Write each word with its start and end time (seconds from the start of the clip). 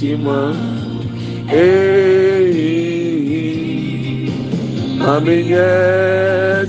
Hey, 0.00 0.16
Aminye 4.96 5.70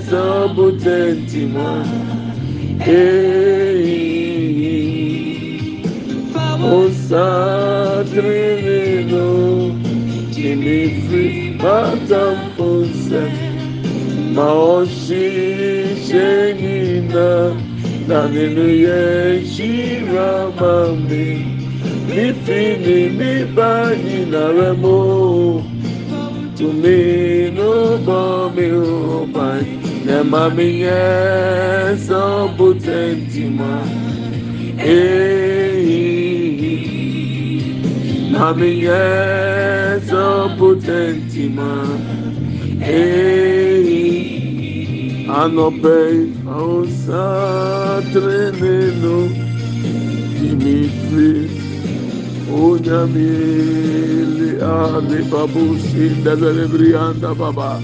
sabutenti 0.04 1.46
mo. 1.48 1.70
Hey, 2.78 3.88
oh, 6.36 6.84
Osadrino, 6.84 8.20
Jinifri, 10.30 11.56
Matam 11.56 12.36
Ponse, 12.56 13.24
Maoshi 14.34 15.26
Shenina, 16.04 17.56
Naninuye 22.12 22.34
Shiramami, 22.34 22.36
Nifini 22.36 22.98
Nibani 23.16 24.26
Naremo. 24.30 25.62
Tumi 26.56 27.50
no 27.54 27.98
bomi 27.98 28.66
obai, 28.70 29.66
ne 30.04 30.22
mami 30.22 30.68
ye 30.80 31.96
so 31.96 32.48
butenti 32.56 33.44
ma. 33.50 33.72
Eh, 34.78 35.80
mami 38.30 38.70
ye 38.82 40.00
so 40.06 40.48
butenti 40.58 41.44
ma. 41.54 41.70
Eh, 42.82 43.86
anope 45.28 46.00
osa 46.46 47.24
treneno, 48.12 49.16
Dimitri. 50.38 51.41
Onyamili 52.54 54.50
ali 54.60 55.22
babu 55.30 55.78
sinda 55.78 56.34
lebrianda 56.34 57.34
baba. 57.34 57.80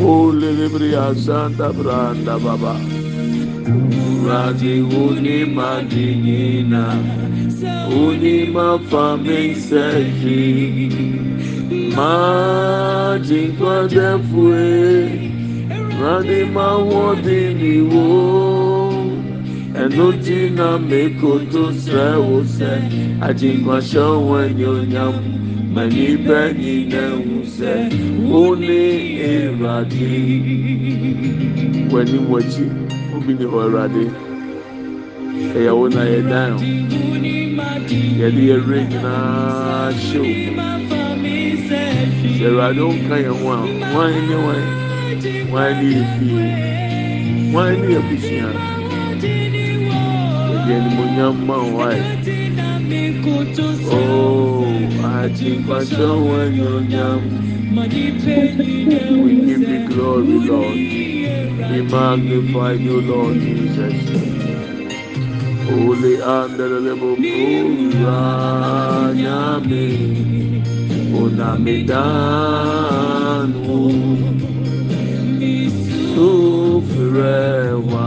Ole 0.00 0.50
lebria 0.58 1.14
santa 1.14 1.72
branda 1.72 2.38
baba. 2.38 2.74
Radi 4.26 4.74
uni 4.82 5.38
madinina. 5.56 6.84
Uni 7.90 8.46
mafame 8.54 9.54
seji. 9.54 10.90
Maji 11.96 13.42
kwa 13.58 13.88
defue. 13.88 15.32
Radi 16.02 16.44
mawodi 16.54 17.54
ni 17.54 17.80
wo. 17.80 18.67
ɛnu 19.88 20.06
ti 20.24 20.38
na 20.56 20.68
mekoto 20.88 21.62
srɛ 21.82 22.06
wo 22.28 22.38
sɛ 22.56 22.70
agyinkwasɛ 23.26 24.04
wɔn 24.28 24.46
nyonyam 24.58 25.14
ma 25.74 25.82
nipa 25.94 26.38
nyina 26.60 27.02
hu 27.24 27.34
sɛ 27.56 27.72
wo 28.28 28.42
ne 28.66 28.80
ewurade 29.28 30.08
w'anim 31.90 32.24
w'akyi 32.32 32.64
obi 33.16 33.32
ne 33.38 33.44
hɔ 33.52 33.58
awurade 33.64 34.04
ɛyɛ 35.56 35.72
wo 35.78 35.84
na 35.88 36.02
yɛ 36.12 36.20
dan 36.30 36.52
o 36.52 36.58
yɛde 38.20 38.40
yɛwerɛ 38.50 38.78
nyinaa 38.90 39.88
hyɛ 40.04 40.20
o 40.20 40.30
sɛ 42.36 42.44
awurade 42.48 42.80
wo 42.86 42.92
nka 42.92 43.16
yɛn 43.24 43.36
ho 43.40 43.48
a 43.56 43.58
wan 43.94 44.12
ne 44.28 44.36
wan 44.44 44.62
wan 45.52 45.70
ne 45.80 45.86
yɛ 45.96 46.02
fie 46.14 46.32
wan 47.54 47.72
ne 47.80 47.86
yɛ 47.94 48.02
fie. 48.20 48.27
Wọ́n 51.20 51.50
á 51.50 51.58
ní 51.58 51.58
ebusua 51.58 51.58
yẹnimonyama 51.58 51.58
wáyé. 51.76 52.04
Oh, 53.92 54.64
àjìgbàjọ 55.16 56.08
wọn 56.28 56.48
yọnyam. 56.58 57.20
We 59.24 59.36
give 59.46 59.68
you 59.68 59.88
glory, 59.88 60.38
Lord. 60.48 60.76
We 61.70 61.82
magnify 61.82 62.72
you, 62.72 63.00
Lord 63.02 63.34
Jesus. 63.40 63.96
Holy 65.68 66.14
and 66.16 66.58
Anderebo 66.58 67.16
Pura 67.16 68.20
Nyame 69.14 69.86
Unamidanu 71.12 72.28
Sufrewa 76.14 78.06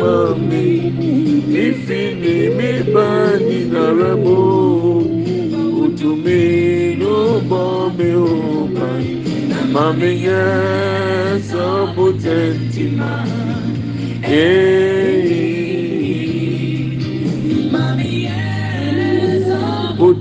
mami 0.00 0.66
Ifini 1.64 2.36
mi 2.56 2.72
bani 2.94 3.58
naremo 3.72 4.74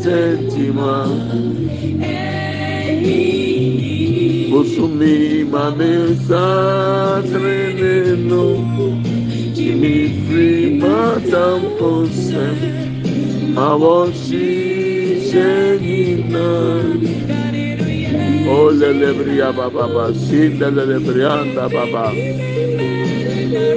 tentima 0.03 0.93
bosumi 4.51 5.17
mame 5.53 5.91
nsatrene 6.11 7.95
no 8.29 8.45
imifiri 9.69 10.51
matampo 10.81 11.89
nsɛm 12.07 12.57
awɔhyehyɛ 13.67 15.51
nyinaa 15.83 16.83
Oh, 18.55 18.69
lelebria 18.71 19.49
baba 19.55 19.87
baba, 19.87 20.13
sinda 20.13 20.69
lelebrianda 20.69 21.65
baba. 21.73 22.05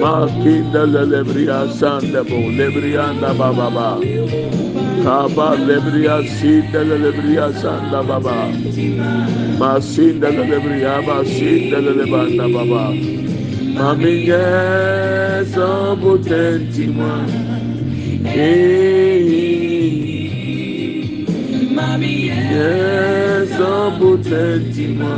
Ma 0.00 0.26
kinda 0.42 0.82
lelebria 0.94 1.58
sanda 1.78 2.20
bo, 2.28 2.38
lebrianda 2.58 3.30
baba 3.38 3.70
baba. 3.70 4.85
Kaba 5.04 5.48
lebria 5.68 6.16
sinda 6.36 6.80
lebria 6.84 7.46
sanda 7.60 8.00
baba. 8.08 8.38
Masinda 9.60 10.28
lebria 10.30 10.94
masinda 11.06 11.78
lebanda 11.86 12.46
baba. 12.54 12.84
Mami 13.76 14.12
yes 14.26 15.52
obutentima. 15.56 17.12
yẹsọbùtẹtìmọ 23.56 25.14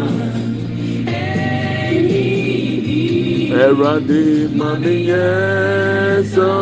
ẹwurade 3.62 4.22
mami 4.58 4.94
yẹsọbùtẹtìmọ 5.10 6.54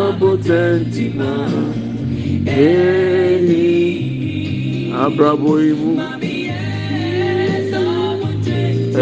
eni 2.46 3.64
abrabọ 5.04 5.52
imu 5.70 5.92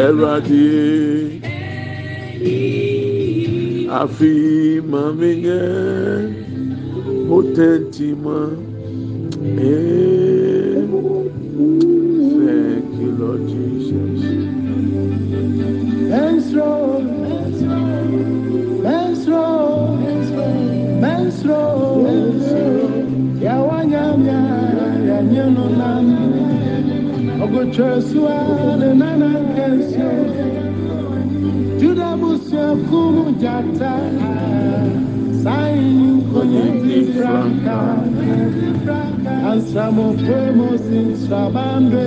ẹwurade 0.02 0.66
afi 4.00 4.32
maame 4.90 5.30
yẹ 5.46 5.60
mo 7.26 7.36
tẹ 7.56 7.68
ti 7.92 8.06
ma 8.24 8.36
eni. 9.70 10.43
Ogochosua, 27.64 28.78
the 28.78 28.94
nana 28.94 29.40
kesyo. 29.54 30.10
Juda 31.80 32.16
busya 32.20 32.76
kumu 32.88 33.32
jata. 33.40 33.94
Sain 35.42 36.22
konye 36.30 36.66
di 36.82 37.12
franca. 37.12 37.78
Ansamo 39.48 40.14
premos 40.14 40.84
in 40.92 41.16
sabande. 41.16 42.06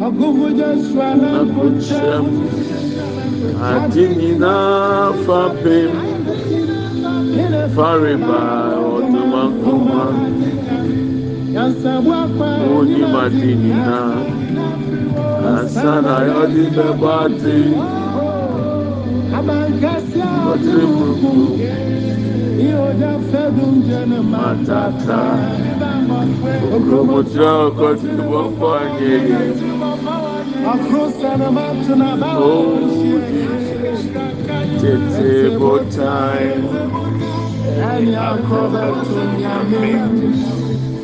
Ogugu 0.00 0.56
Joshua 0.56 1.14
na 1.14 1.44
kuchem. 1.52 2.24
Adi 3.62 4.06
nyinaa 4.08 5.12
fapem 5.26 5.92
fariba 7.74 8.72
onim 12.76 13.14
adi 13.24 13.50
nyinaa 13.62 14.16
asa 15.54 15.92
na 16.04 16.14
ọdị 16.42 16.62
bẹbọ 16.76 17.08
adi 17.24 17.58
ọdịrị 20.50 20.84
burúkú 20.94 21.32
matata 24.32 25.20
okromotira 26.74 27.50
ọkọ 27.66 27.88
tí 28.00 28.08
wọ́n 28.30 28.48
fọ́ 28.58 28.74
ẹ̀yẹ 28.86 29.16
yẹn. 29.28 29.50
Tete 34.80 35.30
time. 35.96 36.64
Orí 37.82 38.12
múnyẹ 38.20 38.84
òsàtìrànà. 38.98 40.51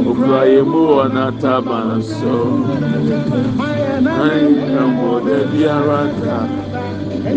Ukraimu 0.00 1.00
anatamanaso 1.00 2.36
Nanyamu 4.02 5.20
debiarata 5.26 6.38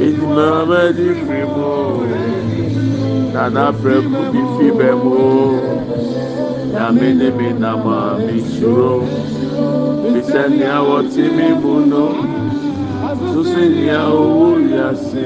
Idumamedi 0.05 1.09
frimo. 1.21 2.01
Nana 3.33 3.73
preku 3.73 4.19
bifibemo 4.31 5.59
Yamene 6.73 7.31
minama 7.31 8.17
mishuro 8.25 9.03
Bisani 10.13 10.63
awoti 10.63 11.21
mimuno 11.21 12.15
Susi 13.33 13.65
ni 13.69 13.89
awu 13.89 14.59
yase 14.77 15.25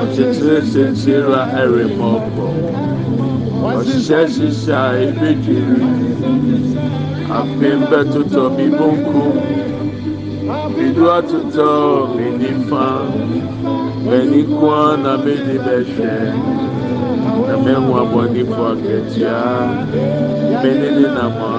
Ọchịchịrị 0.00 0.60
chịchịrị 0.72 1.32
a 1.40 1.42
ere 1.62 1.84
mọpọ 1.98 2.46
ɔhyehyɛ 3.68 4.20
hyehyɛ 4.34 4.76
a 4.78 4.92
ebegyeri 5.06 5.88
apem 7.38 7.80
tutu 8.12 8.42
mi 8.56 8.66
bonko 8.78 9.22
midu 10.76 11.04
atotɔ 11.16 11.68
mi 12.16 12.26
nifa 12.40 12.84
m'ani 14.04 14.40
koa 14.56 14.96
na 15.02 15.12
m'ani 15.24 15.56
bɛhwɛ 15.64 16.12
na 17.46 17.54
m'ahu 17.64 17.90
abɔnifo 18.02 18.62
akatua 18.72 19.38
m'ani 20.60 20.88
ne 20.96 21.06
nam 21.16 21.36
a 21.48 21.52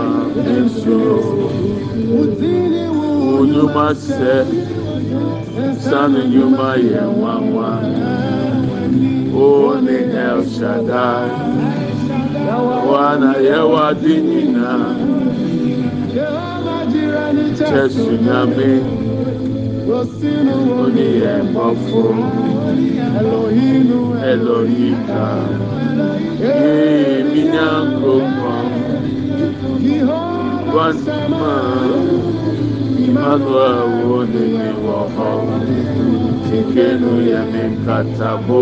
nsoro 0.65 1.19
wo 3.31 3.39
nnwuma 3.45 3.87
sɛ 4.05 4.33
san 5.85 6.13
nnwuma 6.13 6.69
yɛ 6.89 7.01
nwanwa 7.17 7.69
o 9.35 9.79
ne 9.85 9.97
el 10.25 10.39
shaddai. 10.55 11.84
wana 12.91 13.31
yɛwa 13.47 13.85
de 14.01 14.13
nyinaa 14.29 14.89
kyɛ 17.57 17.83
su 17.95 18.11
nyame. 18.25 18.69
Ɔne 19.95 21.05
yɛ 21.21 21.33
mmɔfo 21.47 22.01
elohika. 24.31 25.25
Ee 26.41 27.23
mi 27.29 27.41
nyankopɔn 27.53 28.67
wasima 30.75 31.47
emmanuel 33.05 33.89
wo 34.07 34.17
ne 34.31 34.43
mi 34.57 34.69
wɔ 34.85 34.97
hɔ 35.15 35.29
kike 36.47 36.87
no 37.01 37.11
yɛ 37.29 37.41
me 37.51 37.61
nkatabo 37.73 38.61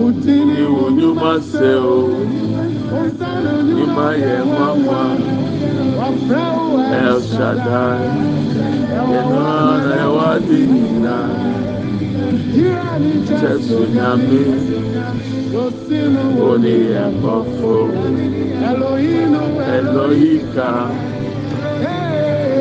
utini 0.00 0.62
unyuma 0.86 1.40
seo 1.40 1.96
nyuma 3.66 4.06
yɛ 4.22 4.36
mama. 4.52 5.02
El 7.04 7.18
shaddai. 7.32 8.04
Enana 9.18 9.94
ewadi 10.04 10.58
nyina 10.72 11.16
jesu 13.40 13.78
nyame 13.94 14.42
oni 16.48 16.74
ɛkɔfo 17.04 17.74
eloyika 19.76 20.70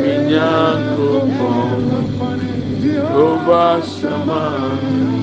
minyankopɔn 0.01 1.81
oba 3.23 3.63
shaman. 3.93 5.20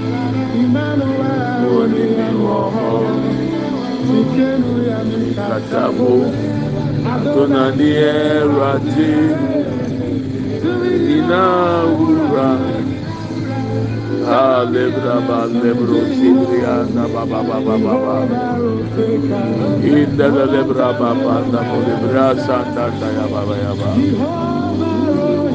Katabo. 5.37 6.13
Atonani 7.13 7.91
ẹwurade. 8.13 9.13
Ina 11.17 11.45
wura. 11.97 12.51
Alebraba 14.29 15.39
lebro 15.63 16.01
sibria 16.17 16.75
na 16.95 17.05
ba 17.13 17.23
ba 17.31 17.41
ba 17.49 17.59
ba 17.67 17.77
ba 17.85 17.95
ba. 18.05 18.17
Inda 19.85 20.29
lebra 20.53 20.89
ba 21.01 21.11
ba 21.23 21.35
na 21.53 21.61
mo 21.69 21.77
lebra 21.87 22.27
santa 22.47 22.85
ta 22.99 23.09
ya 23.17 23.27
ba 23.33 23.41
ba 23.49 23.55
ya 23.65 23.73
ba. 23.81 23.91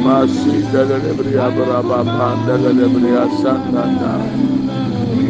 Masi 0.03 0.55
delebria 0.71 1.47
braba 1.55 1.99
pandelebria 2.03 3.23
santanda. 3.41 4.13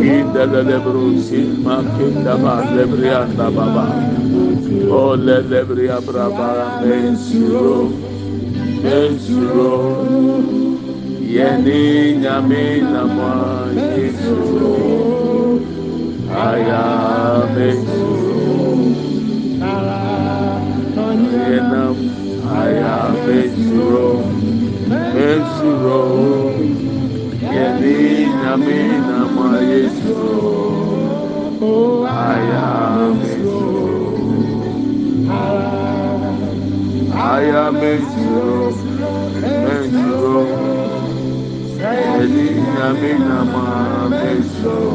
Indelebrusi 0.02 1.62
makinda 1.62 2.34
ba 2.42 2.66
lebrianda 2.74 3.48
baba. 3.54 3.86
O 4.90 5.14
lebria 5.16 6.02
braba 6.02 6.82
mensuro. 6.82 7.94
Mensuro. 8.84 9.74
Yeni 11.22 12.18
nyame 12.22 12.82
namwa 12.82 13.70
yesuro. 13.74 14.74
Aya 16.34 16.84
mensuro. 17.56 18.34
Yenam 21.50 21.96
aya 22.50 22.98
mensuro. 23.26 24.10
Mensuro. 24.90 26.02
Yeni 27.54 27.98
nyame 28.44 28.78
na 29.08 29.18
mo 29.34 29.44
ayɛ 29.58 29.80
suro 29.98 30.36
ayɛ 32.28 32.64
me 33.18 33.28
suro 33.40 33.88
ayɛ 37.32 37.64
me 37.80 37.92
suro 38.12 38.60
me 39.64 39.76
suro 39.96 40.44
ɛni 42.20 42.46
nyame 42.76 43.12
na 43.28 43.38
mo 43.52 43.62
ayɛ 44.20 44.32
suro 44.56 44.92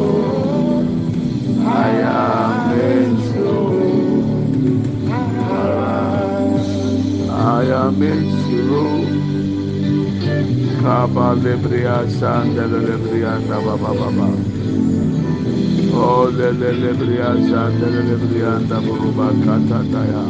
ayɛ 1.80 2.16
me 2.68 2.86
suro 3.28 3.60
ayɛ 7.48 7.80
me 7.98 8.10
suro. 8.44 9.07
Kaba 10.88 11.34
lebria 11.36 12.08
sanda 12.08 12.64
lebria 12.64 13.32
baba 13.46 13.76
baba. 13.76 14.28
Oh 15.92 16.32
le 16.32 16.50
le 16.60 16.70
lebria 16.82 17.28
sanda 17.48 17.88
lebria 17.92 18.52
buruba 18.84 19.28
kata 19.44 19.80
taya. 19.92 20.24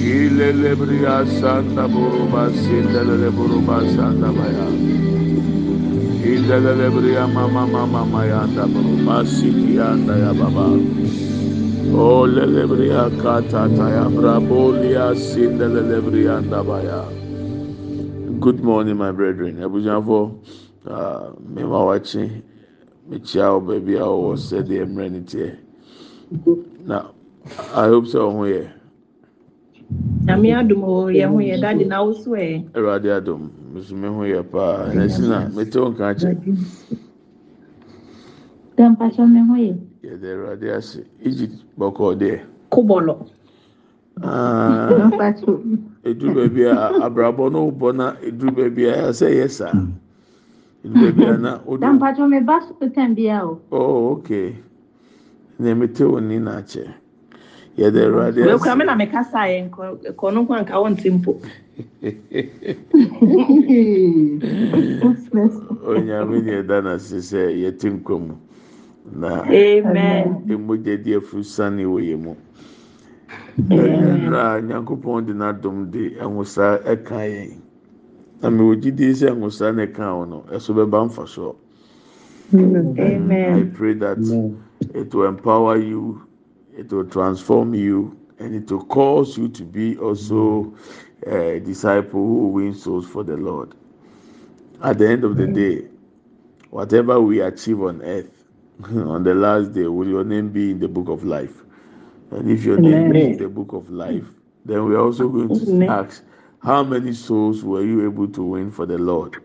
Ile 0.00 0.48
lebria 0.62 1.16
sanda 1.38 1.84
buruba 1.86 2.44
sinda 2.62 3.02
le 3.04 3.28
buruba 3.30 3.76
sanda 3.94 4.30
baya. 4.32 4.68
Ile 6.32 6.58
lebria 6.80 7.26
mama 7.30 7.66
mama 7.66 8.06
maya 8.06 8.46
da 8.56 8.64
buruba 8.64 9.18
siki 9.26 9.76
anda 9.78 10.16
ya 10.16 10.32
baba. 10.32 10.66
Oh 11.92 12.24
le 12.24 12.46
lebria 12.46 13.04
kata 13.20 13.68
taya 13.76 14.08
brabolia 14.16 15.12
sinda 15.14 15.68
le 15.68 15.82
lebria 15.92 16.40
baya. 16.64 17.23
good 18.44 18.62
morning 18.62 18.94
my 18.98 19.10
brethren. 19.10 19.56
Abusuafoɔ 19.56 20.36
uh, 20.84 21.32
mema 21.48 21.80
wakye 21.88 22.42
mekyia 23.08 23.48
wo 23.56 23.60
baabi 23.60 23.96
a 23.96 24.04
wɔwɔ 24.04 24.36
sɛdeɛ 24.36 24.84
mmerɛ 24.84 25.10
ne 25.12 25.20
teɛ. 25.20 25.56
Na 26.84 27.08
i 27.72 27.88
hope 27.88 28.04
sɛ 28.04 28.20
wo 28.20 28.30
ho 28.30 28.44
yɛ. 28.44 28.68
Nyame 30.26 30.52
adom 30.60 30.82
o 30.84 31.06
yɛ 31.08 31.24
ho 31.26 31.36
yɛ. 31.40 31.58
Dade 31.58 31.86
na 31.88 32.04
wo 32.04 32.12
ɛ? 32.12 32.68
Awurade 32.74 33.08
adom 33.16 33.48
nso 33.72 33.92
me 33.96 34.08
ho 34.08 34.20
yɛ 34.28 34.42
paa. 34.50 34.92
Na 34.92 35.08
si 35.08 35.22
na 35.22 35.48
mete 35.48 35.76
wo 35.80 35.88
nka 35.88 36.12
kyɛ 36.12 36.36
dɛ 38.76 39.32
me 39.32 39.40
ho 39.40 39.54
yɛ? 39.56 39.72
Yɛde 40.04 40.26
awurade 40.36 40.68
ase. 40.76 41.00
Egypt 41.24 41.64
bɔkɔɔ 41.78 42.18
deɛ? 42.20 42.40
Kobɔlɔ 42.70 43.16
Ah. 44.24 44.88
ɛduru 46.04 46.34
baabi 46.34 46.64
a 46.66 46.74
abrabɔ 47.06 47.52
no 47.52 47.66
wobɔ 47.70 47.94
na 47.96 48.12
ɛduru 48.24 48.50
baabi 48.56 48.84
a 48.88 49.08
ɛsɛ 49.10 49.28
yɛ 49.38 49.48
saa. 49.50 49.72
Mm. 49.72 49.92
Baabi 50.84 51.24
a 51.28 51.36
na 51.38 51.58
wodampatwo 51.66 52.28
meba 52.28 52.60
sotan 52.80 53.14
bia 53.14 53.44
o. 53.44 53.60
Oh, 53.72 54.10
ok 54.16 54.54
na 55.58 55.74
mete 55.74 56.04
wo 56.04 56.18
ni 56.20 56.38
na 56.38 56.58
akyɛ. 56.60 56.88
Yɛde 57.76 58.00
awurade 58.06 58.40
ɛkura 58.44 58.76
me 58.78 58.84
na 58.84 58.94
mekasa 58.96 59.44
yɛ 59.48 59.68
nkɔ 59.70 60.32
no 60.32 60.42
nko 60.44 60.54
anka 60.56 60.80
wonte 60.80 61.10
mpo. 61.10 61.40
Onyame 65.84 66.42
ne 66.44 66.52
ɛda 66.62 66.82
no 66.84 66.90
ase 66.94 67.18
sɛ 67.20 67.50
yɛte 67.52 67.90
nkwa 67.92 68.18
mu. 68.20 68.34
Na 69.12 69.42
ɛmogya 69.44 70.96
di 71.02 71.12
afuru 71.14 71.44
sane 71.44 71.84
wɔ 71.84 72.00
yɛ 72.00 72.16
mu. 72.22 72.34
A 73.58 74.60
nyankopɔn 74.60 75.26
de 75.26 75.32
n'adom 75.32 75.90
de 75.90 76.16
ahosaa 76.20 76.78
ɛka 76.84 77.18
yɛn. 77.28 77.60
Na 78.42 78.50
mewɔ 78.50 78.80
gyidie 78.82 79.12
sɛ 79.14 79.30
ahosaa 79.30 79.72
no 79.74 79.82
ɛka 79.86 80.16
wo 80.16 80.24
no 80.24 80.44
ɛso 80.50 80.74
bɛba 80.74 81.06
mfasoɔ. 81.08 81.54
I 82.52 83.62
pray 83.74 83.94
that 83.94 84.18
it 84.94 85.14
will 85.14 85.26
empower 85.26 85.76
you, 85.76 86.22
it 86.76 86.92
will 86.92 87.06
transform 87.06 87.74
you, 87.74 88.16
and 88.38 88.54
it 88.54 88.70
will 88.70 88.84
cause 88.84 89.38
you 89.38 89.48
to 89.48 89.64
be 89.64 89.96
also 89.96 90.74
a 91.26 91.60
disciple 91.60 92.20
who 92.20 92.48
wins 92.48 92.82
souls 92.82 93.06
for 93.06 93.24
the 93.24 93.36
Lord. 93.36 93.74
At 94.82 94.98
the 94.98 95.08
end 95.08 95.24
of 95.24 95.36
the 95.36 95.46
day, 95.46 95.88
whatever 96.70 97.20
we 97.20 97.40
achieve 97.40 97.80
on 97.82 98.02
earth, 98.02 98.44
on 98.84 99.22
the 99.24 99.34
last 99.34 99.72
day, 99.72 99.86
will 99.86 100.08
your 100.08 100.24
name 100.24 100.50
be 100.50 100.72
in 100.72 100.80
the 100.80 100.88
book 100.88 101.08
of 101.08 101.24
life? 101.24 101.63
And 102.34 102.50
if 102.50 102.64
your 102.64 102.78
name 102.78 103.14
is 103.14 103.36
in 103.36 103.42
the 103.42 103.48
book 103.48 103.72
of 103.72 103.90
life, 103.90 104.24
then 104.64 104.84
we 104.88 104.94
are 104.94 105.00
also 105.00 105.28
going 105.28 105.48
to 105.48 105.70
Amen. 105.70 105.88
ask, 105.88 106.22
how 106.58 106.82
many 106.82 107.12
souls 107.12 107.62
were 107.62 107.84
you 107.84 108.04
able 108.04 108.28
to 108.28 108.42
win 108.42 108.70
for 108.70 108.86
the 108.86 108.98
Lord? 108.98 109.36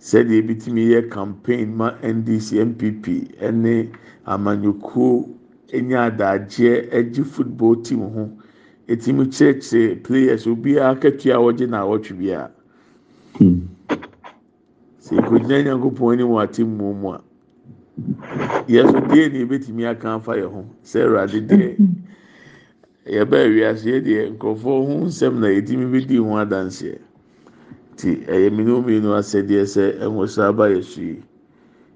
sɛdeɛ 0.00 0.38
ebitumi 0.42 0.82
yɛ 0.92 1.10
campaign 1.10 1.74
ma 1.76 1.90
ndc 2.02 2.48
npp 2.62 3.06
ɛne 3.42 3.90
amanyɔkuo 4.26 5.28
enya 5.72 5.98
adagyeɛ 6.10 6.90
ɛgye 6.92 7.24
football 7.24 7.76
team 7.82 8.00
ho 8.14 8.30
etimi 8.86 9.24
kyerɛkyerɛ 9.26 10.02
players 10.04 10.46
obiara 10.46 10.94
akatua 10.94 11.34
a 11.34 11.38
wɔgye 11.42 11.68
na 11.68 11.80
awɔtwe 11.82 12.18
bia 12.18 12.50
sɛ 15.00 15.18
ekogyina 15.18 15.64
nyankopɔn 15.64 16.12
anim 16.12 16.28
wɔ 16.28 16.42
ate 16.44 16.62
mu 16.64 16.94
mu 16.94 17.08
a 17.14 17.20
yɛso 18.68 19.00
deɛ 19.08 19.28
na 19.32 19.38
ebetumi 19.38 19.86
aka 19.86 20.14
afa 20.14 20.32
yɛn 20.36 20.50
ho. 20.52 20.64
Sɛ 20.84 21.00
ɛwurade 21.06 21.40
deɛ 21.48 21.76
yɛbɛ 23.16 23.38
wiase 23.54 23.84
yɛ 23.90 24.00
deɛ 24.04 24.30
nkurɔfoɔ 24.36 24.86
ho 24.86 24.94
nsɛm 25.06 25.38
na 25.40 25.46
yɛtumi 25.48 25.90
bi 25.92 26.04
di 26.04 26.16
ho 26.16 26.36
adanseɛ. 26.36 26.98
Ti 27.96 28.16
ɛyɛ 28.28 28.50
mmienu 28.52 28.82
mmienu 28.84 29.10
asɛdeɛ 29.16 29.64
sɛ 29.64 29.98
ɛnwosa 30.04 30.48
aba 30.48 30.68
yɛ 30.68 30.82
so 30.84 31.00
yi. 31.00 31.22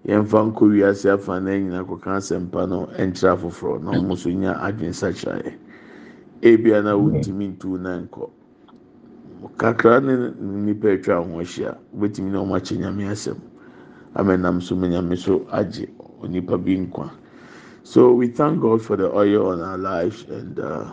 Yɛmfa 0.06 0.38
nkɔ 0.52 0.64
wiase 0.72 1.10
afa 1.12 1.40
na 1.40 1.50
nyina 1.50 1.84
kɔka 1.84 2.16
asɛmpa 2.16 2.68
no 2.68 2.86
ɛnkyerɛ 2.96 3.32
afoforɔ 3.36 3.82
na 3.82 3.90
wɔn 3.92 4.08
nso 4.08 4.30
nya 4.30 4.54
adwensakyerɛ 4.56 5.52
ebia 6.40 6.82
na 6.82 6.94
wɔntumi 6.96 7.52
ntu 7.58 7.78
na 7.78 8.00
nkɔ. 8.00 8.30
Kakra 9.58 10.00
ne 10.00 10.32
nipa 10.40 10.88
atwa 10.96 11.20
ho 11.24 11.40
ahyia 11.40 11.76
wobɛtumi 11.92 12.32
na 12.32 12.38
wɔn 12.40 12.56
akyɛ 12.56 12.78
nyame 12.80 13.04
asɛm. 13.12 13.49
Amɛnam 14.14 14.60
so 14.62 14.74
ma 14.76 14.86
nyame 14.86 15.16
so 15.16 15.46
agye 15.52 15.88
onipa 16.22 16.58
bi 16.58 16.76
nkwa 16.76 17.10
so 17.82 18.12
we 18.12 18.28
thank 18.28 18.60
god 18.60 18.82
for 18.82 18.96
the 18.96 19.10
oil 19.14 19.46
on 19.48 19.60
our 19.60 19.78
lives 19.78 20.24
and 20.28 20.58
uh, 20.60 20.92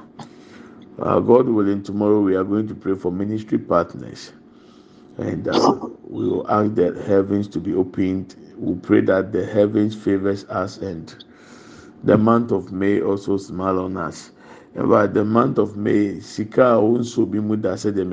uh, 1.00 1.20
god 1.20 1.48
willing 1.50 1.84
tomorrow 1.84 2.22
we 2.22 2.36
are 2.36 2.44
going 2.44 2.68
to 2.68 2.76
pray 2.76 2.96
for 2.96 3.12
ministry 3.12 3.58
partners 3.58 4.32
and 5.18 5.48
uh, 5.48 5.78
we 6.04 6.28
will 6.28 6.50
ask 6.50 6.76
the 6.76 7.02
heavens 7.08 7.48
to 7.50 7.60
be 7.60 7.74
opened. 7.74 8.36
We 8.58 8.76
pray 8.80 9.02
that 9.02 9.32
the 9.32 9.46
heavens 9.46 9.96
favors 9.96 10.46
us 10.46 10.78
and 10.78 11.14
the 12.04 12.18
month 12.18 12.52
of 12.52 12.72
May 12.72 13.02
also 13.02 13.38
smile 13.38 13.80
on 13.80 13.98
us. 13.98 14.32
About 14.76 15.14
the 15.16 15.26
month 15.26 15.58
of 15.58 15.76
May, 15.76 16.20
Sika 16.20 16.76
also 16.76 17.26
be 17.26 17.40
muda 17.40 17.78
said 17.78 17.96
the 17.96 18.04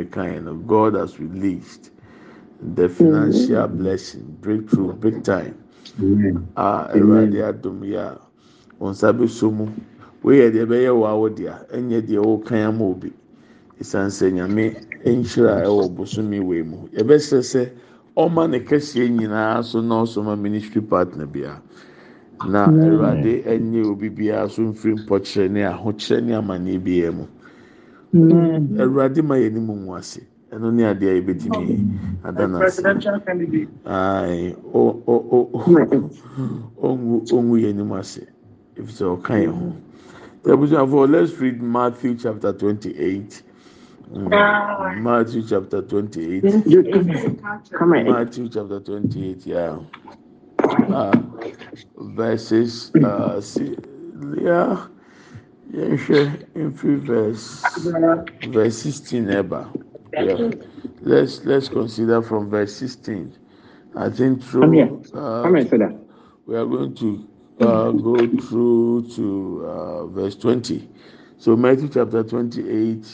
of 0.48 0.66
God 0.66 0.94
has 0.94 1.20
released 1.20 1.90
the 2.64 2.88
financial 2.88 3.68
blessing 3.68 4.36
breakthrough 4.40 4.94
big 4.94 5.22
time. 5.22 5.54
Ah, 6.56 6.88
awurade 6.94 7.36
adum 7.44 7.84
yi 7.84 7.94
a 7.96 8.18
wọn 8.80 8.90
nsa 8.92 9.12
bɛ 9.12 9.28
so 9.28 9.50
mu 9.50 9.68
woyɛ 10.24 10.50
deɛ 10.52 10.64
bɛyɛ 10.66 10.90
wɔ 10.90 11.06
awo 11.08 11.28
deɛ 11.28 11.68
ɛnyɛ 11.70 12.00
deɛ 12.08 12.20
wɔkan 12.24 12.64
ama 12.68 12.84
obi 12.84 13.12
esan 13.80 14.08
sɛ 14.10 14.32
nyame 14.32 14.74
nhyira 15.04 15.62
ɛwɔ 15.68 15.94
bosomi 15.94 16.40
wei 16.40 16.62
mu 16.62 16.88
yɛbɛsɛ 16.96 17.38
sɛ 17.44 17.70
ɔma 18.16 18.48
ne 18.50 18.58
kɛseɛ 18.60 19.08
nyinaa 19.12 19.62
so 19.62 19.80
na 19.80 20.02
ɔsoma 20.02 20.38
ministry 20.40 20.80
partner 20.80 21.26
bia 21.26 21.60
na 22.48 22.66
awurade 22.66 23.44
ɛnyɛ 23.44 23.84
obi 23.86 24.08
biara 24.08 24.48
so 24.50 24.62
mfiri 24.62 25.04
mpɔkyerɛ 25.04 25.50
ne 25.50 25.60
ahokyerɛ 25.62 26.24
ne 26.24 26.32
amaneɛ 26.32 26.78
biara 26.82 27.12
mu 27.12 27.26
awurade 28.80 29.22
ma 29.22 29.34
yɛ 29.36 29.52
ne 29.52 29.60
mu 29.60 29.74
nwa 29.76 29.98
ase. 29.98 30.22
Ɛno 30.54 30.72
ne 30.72 30.82
adeɛ 30.84 31.10
a 31.10 31.20
yɛbɛtumi 31.20 31.78
ada 32.24 32.46
no 32.46 32.62
ase 32.62 32.82
ae 33.86 34.54
o 34.72 35.02
o 35.06 35.14
o 35.30 35.38
ongu 36.82 37.24
ongu 37.32 37.58
yɛn 37.58 37.70
anim 37.70 37.92
ase 37.92 38.26
efisɛ 38.76 39.04
ɔka 39.18 39.34
yɛn 39.42 39.52
ho. 39.52 39.72
Abusuafo, 40.44 41.08
let's 41.10 41.32
read 41.40 41.62
Matthew 41.62 42.14
chapter 42.16 42.52
twenty-eight. 42.52 43.42
Mm. 44.12 45.00
Matthew 45.00 45.42
chapter 45.42 45.80
28. 45.82 46.44
Matthew 48.06 48.48
chapter 48.48 48.80
28, 48.80 49.46
yeah. 49.46 49.78
Uh, 50.58 51.20
verses, 51.96 52.92
uh, 53.02 53.40
see, 53.40 53.76
yeah, 54.40 54.86
yeah, 55.72 56.32
in 56.54 56.72
free 56.72 56.96
verse, 56.96 57.64
verse 58.48 58.78
16 58.78 59.30
ever. 59.30 59.66
Yeah. 60.16 60.38
Let's 61.00 61.44
let's 61.44 61.68
consider 61.68 62.22
from 62.22 62.50
verse 62.50 62.74
16. 62.76 63.36
I 63.96 64.10
think 64.10 64.42
through 64.42 64.92
uh, 65.14 65.54
we 66.46 66.56
are 66.56 66.66
going 66.66 66.94
to 66.96 67.28
uh, 67.60 67.92
go 67.92 68.28
through 68.38 69.08
to 69.16 69.66
uh, 69.66 70.06
verse 70.08 70.36
20. 70.36 70.88
So 71.38 71.56
Matthew 71.56 71.88
chapter 71.88 72.22
28, 72.24 73.06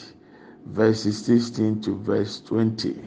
verses 0.67 1.25
16 1.25 1.81
to 1.83 1.97
verse 1.99 2.41
20. 2.41 3.01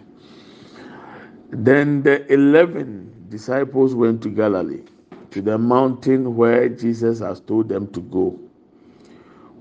Then 1.51 2.03
the 2.03 2.33
eleven 2.33 3.27
disciples 3.31 3.95
went 3.95 4.23
to 4.23 4.31
Galilee, 4.31 4.85
to 5.33 5.43
the 5.43 5.59
mountain 5.59 6.37
where 6.37 6.69
Jesus 6.69 7.21
has 7.21 7.41
told 7.41 7.69
them 7.69 7.89
to 7.93 8.01
go. 8.01 8.41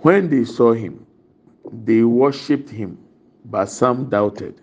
When 0.02 0.30
they 0.30 0.46
saw 0.46 0.74
him, 0.74 1.06
they 1.72 2.04
worshipped 2.04 2.70
him, 2.70 3.00
but 3.46 3.66
some 3.68 4.10
doubted. 4.10 4.62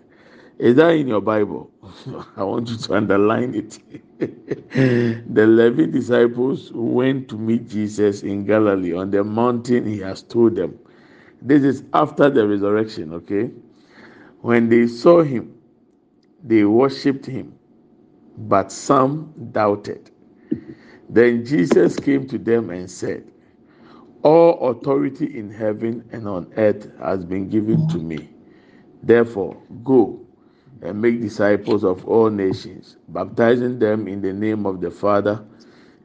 Is 0.59 0.75
that 0.75 0.89
in 0.91 1.07
your 1.07 1.21
Bible? 1.21 1.71
I 2.37 2.43
want 2.43 2.69
you 2.69 2.77
to 2.77 2.93
underline 2.95 3.55
it. 3.55 3.79
the 4.19 5.41
eleven 5.41 5.91
disciples 5.91 6.71
went 6.73 7.29
to 7.29 7.37
meet 7.37 7.67
Jesus 7.69 8.23
in 8.23 8.45
Galilee 8.45 8.93
on 8.93 9.11
the 9.11 9.23
mountain 9.23 9.85
he 9.87 9.99
has 9.99 10.21
told 10.23 10.55
them. 10.55 10.77
This 11.41 11.63
is 11.63 11.83
after 11.93 12.29
the 12.29 12.47
resurrection, 12.47 13.13
okay? 13.13 13.49
When 14.41 14.69
they 14.69 14.87
saw 14.87 15.23
him, 15.23 15.55
they 16.43 16.63
worshipped 16.65 17.25
him, 17.25 17.55
but 18.37 18.71
some 18.71 19.33
doubted. 19.51 20.11
Then 21.09 21.45
Jesus 21.45 21.97
came 21.97 22.27
to 22.27 22.37
them 22.37 22.69
and 22.69 22.89
said, 22.89 23.25
All 24.23 24.69
authority 24.69 25.37
in 25.37 25.51
heaven 25.51 26.07
and 26.11 26.27
on 26.27 26.51
earth 26.57 26.89
has 26.99 27.25
been 27.25 27.49
given 27.49 27.87
to 27.87 27.97
me. 27.99 28.29
Therefore, 29.03 29.61
go 29.83 30.19
and 30.81 31.01
make 31.01 31.21
disciples 31.21 31.83
of 31.83 32.05
all 32.07 32.29
nations, 32.29 32.97
baptizing 33.09 33.79
them 33.79 34.07
in 34.07 34.21
the 34.21 34.33
name 34.33 34.65
of 34.65 34.81
the 34.81 34.91
Father 34.91 35.43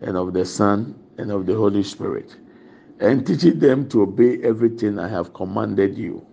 and 0.00 0.16
of 0.16 0.32
the 0.34 0.44
Son 0.44 0.98
and 1.18 1.30
of 1.30 1.46
the 1.46 1.54
Holy 1.54 1.82
Spirit 1.82 2.36
and 3.00 3.26
teaching 3.26 3.58
them 3.58 3.88
to 3.90 4.02
obey 4.02 4.42
everything 4.42 4.98
I 4.98 5.08
have 5.08 5.34
commanded 5.34 5.96
you. 5.98 6.26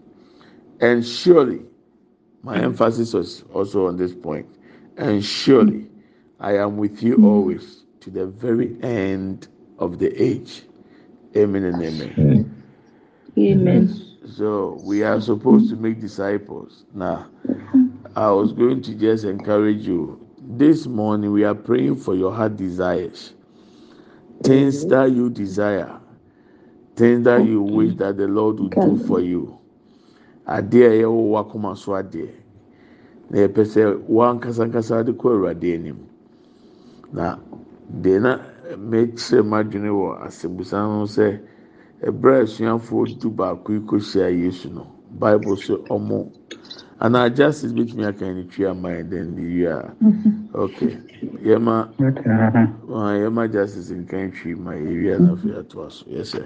And 0.80 1.06
surely, 1.06 1.62
my 2.42 2.60
emphasis 2.60 3.14
was 3.14 3.44
also 3.54 3.88
on 3.88 3.98
this 3.98 4.14
point, 4.14 4.48
and 4.98 5.24
surely 5.24 5.90
I 6.40 6.58
am 6.58 6.78
with 6.78 7.04
you 7.04 7.18
always 7.26 7.84
to 8.02 8.10
the 8.10 8.28
very 8.28 8.78
end 8.84 9.48
of 9.80 10.00
the 10.00 10.12
age. 10.22 10.64
Amen 11.36 11.64
and 11.66 11.82
amen. 11.82 12.54
Amen. 13.38 14.13
So 14.26 14.80
we 14.84 15.04
are 15.04 15.20
supposed 15.20 15.70
to 15.70 15.76
make 15.76 16.00
disciples. 16.00 16.86
Now, 16.94 17.28
I 18.16 18.32
was 18.32 18.54
going 18.54 18.82
to 18.84 18.96
just 18.96 19.26
encourage 19.26 19.86
you. 19.86 20.26
This 20.40 20.88
morning 20.88 21.32
we 21.32 21.44
are 21.44 21.56
praying 21.56 21.98
for 21.98 22.16
your 22.16 22.34
heart 22.34 22.58
desires, 22.58 23.34
things 24.44 24.86
that 24.88 25.12
you 25.12 25.30
desire. 25.30 26.00
Things 26.96 27.24
that 27.26 27.44
you 27.46 27.62
wish 27.62 27.96
that 27.96 28.18
the 28.18 28.28
Lord 28.28 28.60
would 28.60 28.72
do 28.72 29.04
for 29.08 29.20
you. 29.20 29.58
Adeɛ 30.48 30.86
a 30.86 30.90
ɛyɛ 30.90 31.06
wɔ 31.08 31.32
wakoma 31.32 31.76
so 31.78 31.94
adeɛ 31.94 32.30
na 33.30 33.38
yɛpɛ 33.40 33.66
sɛ 33.66 33.98
wankasa 34.08 35.04
de 35.06 35.14
kɔ 35.14 35.32
awurade 35.32 35.74
anim 35.74 35.98
na 37.14 37.38
deɛ 38.02 38.22
na 38.22 38.40
mɛkyerɛ 38.78 39.44
mu 39.46 39.56
adwene 39.56 39.90
wɔ 39.90 40.22
asɛmbusa 40.28 40.78
no 40.84 41.06
sɛ 41.06 41.40
ɛbrɛ 42.08 42.44
asuafoɔ 42.44 43.20
du 43.20 43.30
baako 43.30 43.74
yi 43.74 43.80
kɔhyia 43.80 44.28
yesu 44.44 44.70
no 44.74 44.88
bible 45.20 45.56
so 45.56 45.78
ɔmo 45.90 46.32
anaa 47.00 47.30
justice 47.34 47.72
bitumi 47.74 48.06
aka 48.06 48.34
ne 48.34 48.44
twi 48.44 48.66
ama 48.66 48.90
yɛn 48.90 49.10
dɛn 49.10 49.36
de 49.36 49.42
wie 49.42 49.66
a 49.66 49.94
okay 50.54 50.98
yɛma 51.44 51.90
yɛma 53.22 53.52
justice 53.52 53.92
nkan 53.92 54.32
twi 54.34 54.56
ma 54.56 54.72
yɛ 54.72 54.88
wie 55.02 55.10
a 55.12 55.20
na 55.20 55.34
afei 55.34 55.56
ato 55.60 55.86
aso 55.86 56.06
yɛ 56.10 56.22
sɛ. 56.24 56.44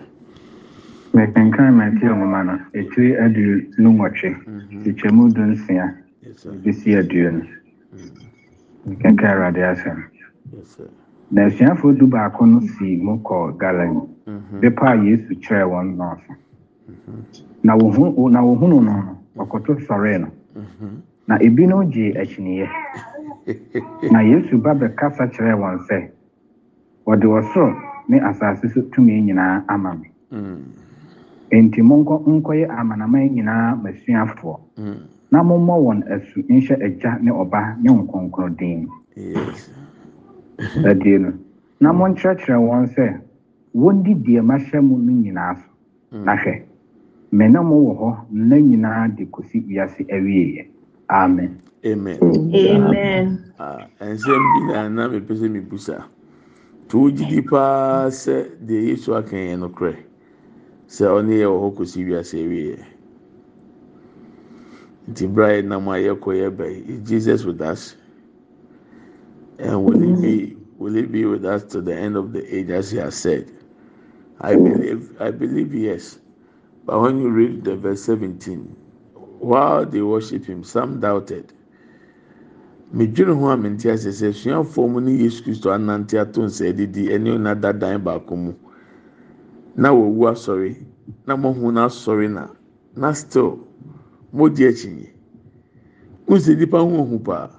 mekenkan 1.14 1.74
Matthew 1.76 2.10
nwoma 2.14 2.44
no 2.46 2.60
etiri 2.74 3.16
aduonu 3.18 3.90
nwɔtwe 3.98 4.30
ekyɛmu 4.90 5.34
du 5.34 5.42
nsia 5.42 5.86
ebisi 6.54 6.96
aduonu 6.96 7.42
mekenkan 8.86 9.30
awurade 9.32 9.62
asɛm 9.64 10.04
na 11.32 11.46
asuafoɔ 11.46 11.98
du 11.98 12.08
baako 12.08 12.46
no 12.46 12.60
si 12.62 12.98
mu 12.98 13.18
kɔɔ 13.24 13.58
galani 13.58 14.02
bepɔ 14.62 14.84
a 14.92 14.96
yesu 15.06 15.34
kyerɛɛ 15.44 15.66
wɔn 15.72 15.88
nɔɔso 15.98 16.32
na 17.64 17.76
wohunu 17.76 18.82
no 18.82 18.82
no 18.82 19.18
wɔkoto 19.36 19.76
sɔree 19.88 20.20
no. 20.20 20.28
Na 21.28 21.38
ebinom 21.40 21.90
gye 21.92 22.14
akyinneɛ 22.14 22.68
na 24.12 24.20
yesu 24.22 24.58
ba 24.58 24.74
bɛkasa 24.74 25.28
kyerɛɛ 25.32 25.56
wɔn 25.62 25.78
sɛ 25.88 26.10
wɔde 27.06 27.26
ɔsoro 27.26 27.76
ne 28.10 28.20
asase 28.20 28.68
so 28.74 28.82
tumi 28.92 29.22
nyinaa 29.22 29.64
ama 29.68 29.96
me. 29.96 30.08
Enti 31.52 31.82
monkɔ 31.82 32.24
nkɔyɛ 32.28 32.68
amanaman 32.70 33.30
nyinaa 33.36 33.76
m'asuafoɔ. 33.82 34.60
Na 35.32 35.44
mommɔ 35.44 35.76
wɔn 35.86 36.00
asu 36.12 36.42
nhyɛ 36.50 36.76
agya 36.86 37.20
ne 37.22 37.32
ɔba 37.32 37.78
ne 37.82 37.90
nkonkron 37.92 38.56
din. 38.58 38.88
Adie 40.86 41.18
no. 41.20 41.34
Na 41.80 41.92
monkyerɛkyerɛ 41.94 42.60
wɔn 42.60 42.88
sɛ 42.96 43.20
wondi 43.82 44.14
deɛ 44.26 44.42
mahyɛ 44.50 44.80
mu 44.88 44.96
no 45.06 45.12
nyinaa 45.24 45.54
so. 45.62 45.70
Na 46.26 46.34
hwɛ 46.42 46.54
me 47.38 47.46
ne 47.54 47.60
mo 47.70 47.76
wɔ 47.88 47.94
hɔ 48.02 48.10
nna 48.32 48.56
nyinaa 48.70 49.08
de 49.18 49.24
kɔsi 49.34 49.58
wiase 49.68 50.02
awieeɛ. 50.16 50.64
Amen. 51.10 51.62
Amen. 51.86 52.20
Amen. 52.56 53.28
nsɛm 54.02 54.44
bi 54.54 54.60
na 54.62 54.90
na 54.90 55.08
mepɛ 55.10 55.34
sɛ 55.40 55.48
mebusa 55.50 56.06
to 56.88 56.98
wogyidi 57.00 57.42
paa 57.50 58.08
sɛ 58.10 58.36
deɛ 58.68 58.82
yesu 58.90 59.16
aka 59.16 59.36
yɛn 59.36 59.60
no 59.60 59.70
korɛ 59.70 59.96
sɛ 60.88 61.06
ɔne 61.18 61.34
yɛ 61.42 61.48
wɔ 61.52 61.58
hɔ 61.64 61.70
kɔsi 61.78 62.06
wiase 62.08 62.38
awieɛ 62.46 62.86
nti 65.10 65.28
bra 65.34 65.48
yɛ 65.50 65.66
nam 65.66 65.88
a 65.90 65.94
yɛkɔ 65.98 66.32
yɛ 66.42 66.50
bɛ 66.58 66.66
is 66.90 67.00
jesus 67.10 67.46
with 67.46 67.62
us? 67.62 67.96
And 69.60 69.84
will 69.86 70.00
he 70.00 70.14
be 70.14 70.58
will 70.78 70.94
he 70.94 71.04
be 71.04 71.26
with 71.26 71.46
us 71.46 71.64
to 71.66 71.82
the 71.82 71.96
end 71.96 72.16
of 72.18 72.34
the 72.34 72.44
age 72.56 72.70
as 72.70 72.92
he 72.92 72.98
has 73.00 73.16
said 73.16 73.52
i 74.42 74.56
believe 74.56 75.16
i 75.20 75.32
believe 75.32 75.74
yes. 75.74 76.20
But 76.86 77.02
when 77.02 77.20
you 77.20 77.30
read 77.30 77.64
the 77.64 77.76
verse 77.76 78.04
seventeen 78.04 78.76
while 79.40 79.86
they 79.86 80.02
worship 80.02 80.46
him 80.46 80.64
some 80.64 81.00
doubted. 81.00 81.54
Medwene 82.94 83.38
ho 83.38 83.50
a 83.50 83.58
mente 83.58 83.90
ase 83.92 84.08
sɛ 84.10 84.32
suafoɔ 84.34 84.90
mu 84.92 85.00
ne 85.02 85.12
yesu 85.12 85.44
kristo 85.44 85.70
anante 85.72 86.18
ato 86.20 86.42
nsa 86.42 86.70
adidi 86.70 87.10
ɛne 87.10 87.36
ɔnada 87.38 87.78
dan 87.78 88.02
baako 88.04 88.36
mu. 88.36 88.54
Na 89.76 89.90
wɔwu 89.92 90.32
asɔre 90.32 90.76
na 91.26 91.36
mohu 91.36 91.72
no 91.72 91.86
asɔre 91.86 92.30
na 92.32 92.48
na 92.96 93.12
still 93.14 93.60
modi 94.32 94.64
akyi 94.66 94.90
yi 95.00 95.14
nse 96.30 96.56
nipa 96.56 96.80
ho 96.80 96.88
ohu 97.04 97.20
paa 97.20 97.50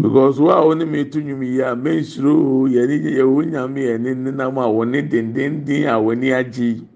because 0.00 0.38
wo 0.40 0.50
a 0.50 0.64
wo 0.64 0.74
ne 0.74 0.84
meeto 0.84 1.20
nwum 1.20 1.42
yi 1.42 1.60
a 1.62 1.74
mensuroo 1.74 2.68
yɛwɔ 2.68 3.44
nyame 3.50 3.80
yɛne 3.80 4.14
nenam 4.14 4.58
a 4.58 4.70
wo 4.70 4.84
dendenden 4.84 5.86
a 5.86 5.98
w'ani 6.00 6.30
agye 6.32 6.64
yi. 6.76 6.88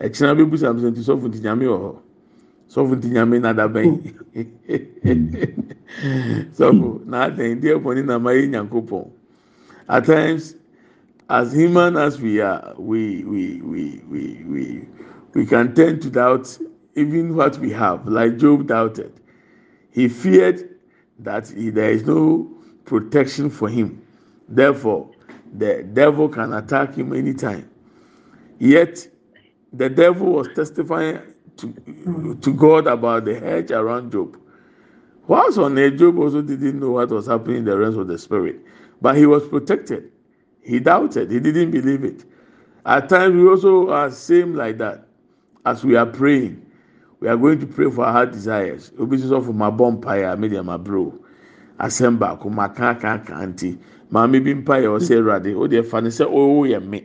Ɛkyena 0.00 0.34
bɛbusa 0.36 0.74
me 0.74 0.82
sɛ 0.82 0.90
nti 0.90 1.00
sɔfo 1.00 1.28
nti 1.28 1.40
nyame 1.40 1.64
wɔ 1.64 1.78
hɔ? 1.80 1.96
Sɔfo 2.68 2.94
nti 2.96 3.08
nyame 3.10 3.38
nadabɛn 3.40 4.00
sɔfo 6.56 7.06
na 7.06 7.26
adɛn 7.28 7.60
deɛ 7.60 7.80
bɔne 7.82 8.04
na 8.04 8.18
ma 8.18 8.30
nyankopɔn. 8.32 9.08
At 9.88 10.04
times 10.06 10.56
as 11.30 11.52
human 11.52 11.96
as 11.96 12.20
we 12.20 12.40
are 12.40 12.74
we 12.78 13.24
we 13.24 13.60
we 13.62 14.02
we 14.10 14.44
we 14.46 14.88
we 15.34 15.46
can 15.46 15.74
tend 15.74 16.02
to 16.02 16.10
doubt 16.10 16.58
even 16.96 17.34
what 17.34 17.58
we 17.58 17.70
have 17.70 18.06
like 18.06 18.36
Job 18.36 18.66
doubted. 18.66 19.12
He 19.90 20.08
feared 20.08 20.68
that 21.24 21.48
he, 21.50 21.70
there 21.70 21.90
is 21.90 22.04
no 22.06 22.50
protection 22.86 23.50
for 23.50 23.68
him. 23.70 24.02
Therefore 24.48 25.10
the 25.54 25.84
devil 25.94 26.28
can 26.28 26.54
attack 26.54 26.96
him 26.96 27.14
anytime 27.14 27.70
yet 28.60 29.06
the 29.72 29.88
devil 29.90 30.28
was 30.32 30.48
testifying 30.54 31.20
to 31.58 32.38
to 32.42 32.54
god 32.54 32.86
about 32.86 33.24
the 33.26 33.38
hedge 33.38 33.70
around 33.72 34.12
job. 34.12 34.36
Whilst 35.28 35.58
on 35.58 35.74
there 35.76 35.90
job 35.90 36.18
also 36.18 36.42
didn't 36.42 36.80
know 36.80 36.92
what 36.92 37.10
was 37.10 37.26
happening 37.26 37.58
in 37.58 37.66
the 37.66 37.78
realms 37.78 37.96
of 37.98 38.08
the 38.08 38.18
spirit. 38.18 38.60
But 39.02 39.16
he 39.16 39.26
was 39.26 39.46
protected. 39.48 40.12
He 40.62 40.80
doubted. 40.80 41.30
He 41.30 41.40
didn't 41.40 41.72
believe 41.72 42.04
it. 42.04 42.24
At 42.86 43.08
times 43.10 43.36
we 43.36 43.48
also 43.48 43.90
are 43.90 44.10
same 44.10 44.54
like 44.54 44.78
that 44.78 45.06
as 45.66 45.84
we 45.84 45.96
are 45.96 46.06
praying 46.06 46.63
we 47.20 47.28
are 47.28 47.36
going 47.36 47.58
to 47.60 47.66
pray 47.66 47.90
for 47.90 48.04
our 48.04 48.12
heart 48.12 48.32
desires. 48.32 48.92
Obi 48.98 49.16
sọ 49.18 49.40
fún 49.42 49.54
ma 49.56 49.70
bọ 49.70 49.90
mpaeɛ 49.90 50.32
a 50.32 50.36
mi 50.36 50.48
deɛ 50.48 50.64
ma 50.64 50.76
bro. 50.78 51.12
Asɛm 51.78 52.18
baako 52.18 52.50
ma 52.50 52.68
kan 52.68 52.98
kan 53.00 53.24
kan 53.24 53.52
nti. 53.54 53.78
Maame 54.10 54.42
bi 54.44 54.54
mpaeɛ 54.54 54.86
ɔsɛ 54.98 55.20
ɛwurade 55.20 55.54
o 55.56 55.66
deɛ 55.68 55.84
fa 55.84 56.00
ne 56.00 56.08
sɛ 56.08 56.26
ɔwɔ 56.26 56.68
yɛ 56.70 56.86
me. 56.86 57.04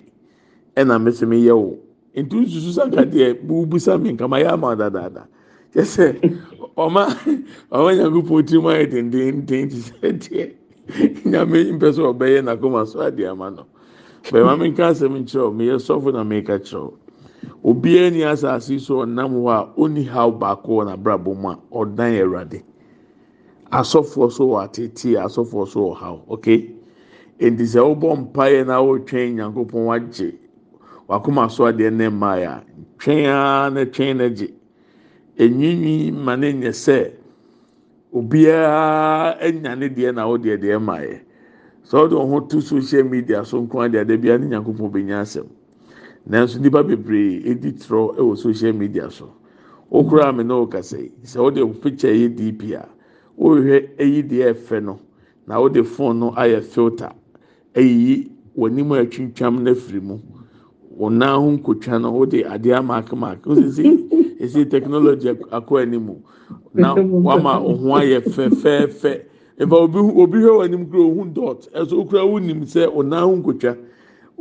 Ɛna 0.76 1.02
mi 1.02 1.12
sɛ 1.12 1.28
mi 1.28 1.44
yɛ 1.46 1.52
o 1.56 1.78
nti 2.16 2.36
nsusu 2.46 2.72
saka 2.74 3.06
deɛ 3.06 3.34
bubusa 3.48 3.98
mi 4.02 4.12
nkama 4.14 4.40
yɛ 4.44 4.52
ama 4.54 4.76
dadaada. 4.76 5.28
Kyɛ 5.74 5.84
sɛ 5.84 6.06
ɔma 6.78 7.06
ɔma 7.72 7.90
nyankopɔn 7.98 8.44
tirim 8.48 8.66
ayɛ 8.68 8.92
dendenden 8.92 9.70
ti 9.70 9.78
sɛ 9.78 10.20
deɛ 10.20 10.54
nyame 11.26 11.72
mpɛ 11.80 11.94
sɛ 11.94 12.02
ɔbɛyɛ 12.14 12.44
n'akoma 12.44 12.86
so 12.88 13.00
adeɛ 13.00 13.32
ama 13.32 13.52
no. 13.52 13.66
Bɛrɛ 14.24 14.60
mi 14.60 14.70
nka 14.72 14.90
asɛm 14.92 15.16
nkyerɛw 15.24 15.56
mi 15.56 15.68
yɛ 15.68 15.78
sɔfo 15.80 16.12
na 16.14 16.24
mi 16.24 16.42
ka 16.42 16.58
kyerɛw. 16.58 16.94
Obiara 17.64 18.10
ni 18.12 18.24
asase 18.24 18.80
so 18.80 19.06
ɔnam 19.06 19.32
hɔ 19.34 19.50
a 19.50 19.74
ɔni 19.78 20.08
haw 20.08 20.32
baako 20.32 20.68
wɔ 20.78 20.84
n'abrabɔ 20.86 21.36
mu 21.38 21.50
a 21.50 21.60
ɔdan 21.72 22.20
awurade. 22.22 22.64
Asɔfoɔ 23.72 24.32
so 24.32 24.48
wɔ 24.48 24.64
atete 24.64 25.16
asɔfoɔ 25.18 25.68
so 25.68 25.80
wɔ 25.80 25.96
haw 25.96 26.22
okay 26.30 26.72
nti 27.40 27.64
sɛ 27.64 27.80
ɔbɔ 27.80 28.32
mpaeɛ 28.34 28.66
na 28.66 28.80
ɔretwɛn 28.82 29.36
nyankopɔn 29.36 29.86
wagye 29.86 30.34
wakoma 31.08 31.50
so 31.50 31.64
adeɛ 31.66 31.92
ne 31.94 32.10
mmaa 32.10 32.62
twɛn 32.98 33.26
ara 33.26 33.70
na 33.72 33.82
twɛn 33.86 34.18
na 34.18 34.28
gye. 34.30 34.54
Enyinyi 35.38 36.12
ma 36.12 36.36
ne 36.36 36.52
nyɛ 36.54 36.72
sɛ 36.74 37.12
obiara 38.14 39.38
anya 39.40 39.76
ne 39.76 39.88
deɛ 39.88 40.14
na 40.14 40.24
ɔdeɛ 40.26 40.58
deɛ 40.60 40.80
mmaa 40.80 41.02
yɛ 41.08 41.20
sɛ 41.86 41.96
ɔde 42.08 42.16
wɔn 42.16 42.30
ho 42.30 42.40
to 42.42 42.62
social 42.62 43.04
media 43.04 43.46
so 43.46 43.62
nko 43.62 43.88
adeɛ 43.88 44.02
adeɛ 44.04 44.22
bi 44.22 44.30
a 44.30 44.38
ne 44.38 44.48
nyankopɔn 44.48 44.92
bɛ 44.92 45.04
nya 45.06 45.22
asɛm. 45.22 45.48
Nanso 46.28 46.60
nipa 46.60 46.84
bebree 46.84 47.42
edi 47.46 47.72
trɔ 47.72 48.16
ɛwɔ 48.18 48.38
social 48.38 48.74
media 48.74 49.10
so. 49.12 49.34
Okura 49.92 50.32
mi 50.36 50.44
na 50.44 50.54
ɔkasa 50.66 50.98
yi 51.00 51.12
sɛ 51.24 51.38
ɔde 51.40 51.82
picture 51.82 52.12
yɛ 52.14 52.36
dp 52.36 52.74
a 52.76 52.88
ɔrehwɛ 53.40 53.98
ɛyi 53.98 54.24
deɛ 54.30 54.54
ɛfɛ 54.54 54.84
no 54.84 55.00
na 55.48 55.56
ɔde 55.58 55.84
phone 55.86 56.20
no 56.20 56.32
ayɛ 56.32 56.62
filter 56.64 57.12
ɛyiyi 57.74 58.30
wɔn 58.58 58.72
anim 58.72 58.90
atwintwam 58.92 59.64
na 59.64 59.74
mu. 60.02 60.20
Wɔn 61.00 61.14
nan 61.18 61.40
ho 61.42 61.52
nkotwa 61.58 62.02
no 62.02 62.12
ɔde 62.14 62.46
adeɛ 62.46 62.78
amaakamak 62.80 63.42
ɔsisi 63.46 64.38
esi 64.40 64.70
technology 64.70 65.30
akɔ 65.30 65.82
anim 65.82 66.22
na 66.74 66.94
wama 66.94 67.58
ɔho 67.64 67.98
ayɛ 67.98 68.22
fɛfɛɛfɛ. 68.22 69.22
Efa 69.60 69.76
obi 69.76 69.98
obi 70.00 70.38
hwɛ 70.38 70.52
wɔn 70.60 70.66
anim 70.66 70.86
kura 70.90 71.04
ohun 71.04 71.34
dot 71.34 71.68
ɛso 71.74 71.94
okura 72.06 72.40
nim 72.42 72.62
sɛ 72.62 72.86
ɔnan 72.94 73.22
ho 73.24 73.36
nkotwa. 73.42 73.78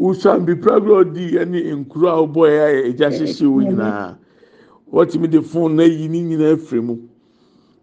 Usambi 0.01 0.55
pragro 0.55 1.05
di 1.05 1.37
ɛne 1.39 1.75
nkuro 1.85 2.09
a 2.09 2.23
ɔbɔ 2.27 2.43
yɛ 2.49 2.61
ayɛ 2.67 2.81
egya 2.89 3.09
hyehyɛ 3.11 3.47
wo 3.51 3.61
nyinaa 3.61 4.17
wɔtumi 4.93 5.31
de 5.31 5.43
phone 5.43 5.77
na 5.77 5.83
yi 5.85 6.09
ne 6.09 6.23
nyinaa 6.23 6.57
firi 6.57 6.81
mu. 6.83 6.97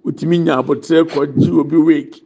Wotumi 0.05 0.37
nya 0.43 0.57
abotire 0.61 1.03
kɔgye 1.03 1.51
obi 1.59 1.77
wake. 1.77 2.21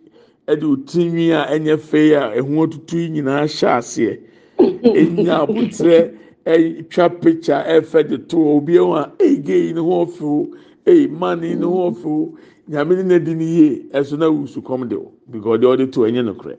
Ɛde 0.48 0.64
otinwi 0.64 1.32
a 1.32 1.48
ɛnyɛ 1.58 1.78
fɛ 1.78 2.16
a 2.16 2.42
ɛho 2.42 2.72
tutu 2.72 2.98
nyinaa 3.10 3.44
hyɛ 3.48 3.78
aseɛ 3.78 4.20
enya 4.60 5.42
abotire 5.48 6.14
ɛtwa 6.46 7.22
picture 7.22 7.64
ɛfɛ 7.68 8.08
de 8.10 8.18
to. 8.18 8.38
Obi 8.38 8.74
ɛho 8.74 8.96
a 8.96 9.12
ɛyi 9.18 9.44
gay 9.44 9.74
ne 9.74 9.80
ho 9.82 10.06
ɔfew 10.06 10.50
ɛyi 10.86 11.10
mani 11.10 11.56
ne 11.56 11.66
ho 11.66 11.92
ɔfew 11.92 12.34
nyame 12.70 12.96
ne 12.98 13.04
na 13.04 13.18
di 13.20 13.34
ne 13.34 13.46
yie 13.46 13.86
ɛso 13.94 14.18
na 14.18 14.28
wusu 14.30 14.62
kɔm 14.62 14.88
de 14.88 14.96
o 14.98 15.12
because 15.32 15.60
deɛ 15.60 15.76
ɔde 15.78 15.92
to 15.92 16.00
ɛnyɛ 16.02 16.26
no 16.26 16.34
korɛ. 16.36 16.58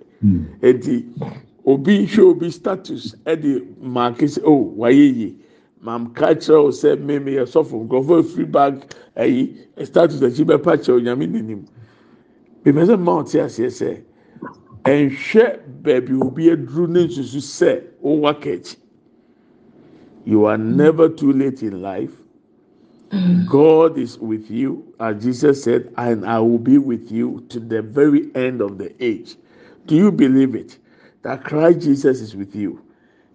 Eti. 0.62 1.04
Obi 1.72 2.06
hwɛ 2.06 2.22
obi 2.30 2.50
status 2.50 3.14
ɛde 3.26 3.66
maake 3.82 4.26
sɛ 4.26 4.42
oh 4.44 4.74
wayɛ 4.76 5.16
yie 5.16 5.34
maam 5.82 6.12
ka 6.12 6.34
kyerɛ 6.34 6.64
o 6.64 6.70
sɛ 6.70 6.96
mmemme 6.96 7.32
yɛ 7.38 7.44
sɔfo 7.46 7.84
nkurɔfoɔ 7.86 8.20
efiri 8.20 8.44
bag. 8.50 8.84
Ɛyi 9.16 9.56
status 9.84 10.20
akyi 10.20 10.44
bɛpa 10.44 10.76
kyerɛ 10.78 10.96
onyame 11.00 11.26
n'anim 11.26 11.62
bèbè 12.64 12.86
sɛ 12.86 12.96
mmaa 12.96 13.22
ɔte 13.22 13.40
aseɛ 13.44 13.70
sɛ 13.70 14.00
ɛnhwɛ 14.84 15.58
baabi 15.82 16.14
obi 16.20 16.50
aduru 16.50 16.86
ne 16.88 17.06
nsusu 17.06 17.40
sɛ 17.40 17.82
ɔwɔ 18.02 18.30
akɛkyi 18.34 18.76
you 20.24 20.44
are 20.44 20.58
never 20.58 21.08
too 21.08 21.32
late 21.32 21.62
in 21.62 21.80
life. 21.80 22.12
God 23.48 23.98
is 23.98 24.18
with 24.18 24.50
you. 24.50 24.84
As 25.00 25.22
jesus 25.22 25.64
said 25.64 25.92
and 25.96 26.24
i 26.24 26.38
will 26.38 26.58
be 26.58 26.78
with 26.78 27.10
you 27.10 27.44
to 27.48 27.58
the 27.58 27.82
very 27.82 28.30
end 28.34 28.60
of 28.60 28.78
the 28.78 28.92
age. 29.02 29.36
Do 29.86 29.96
you 29.96 30.12
believe 30.12 30.54
it. 30.54 30.78
That 31.22 31.44
Christ 31.44 31.80
Jesus 31.80 32.20
is 32.20 32.36
with 32.36 32.54
you. 32.54 32.84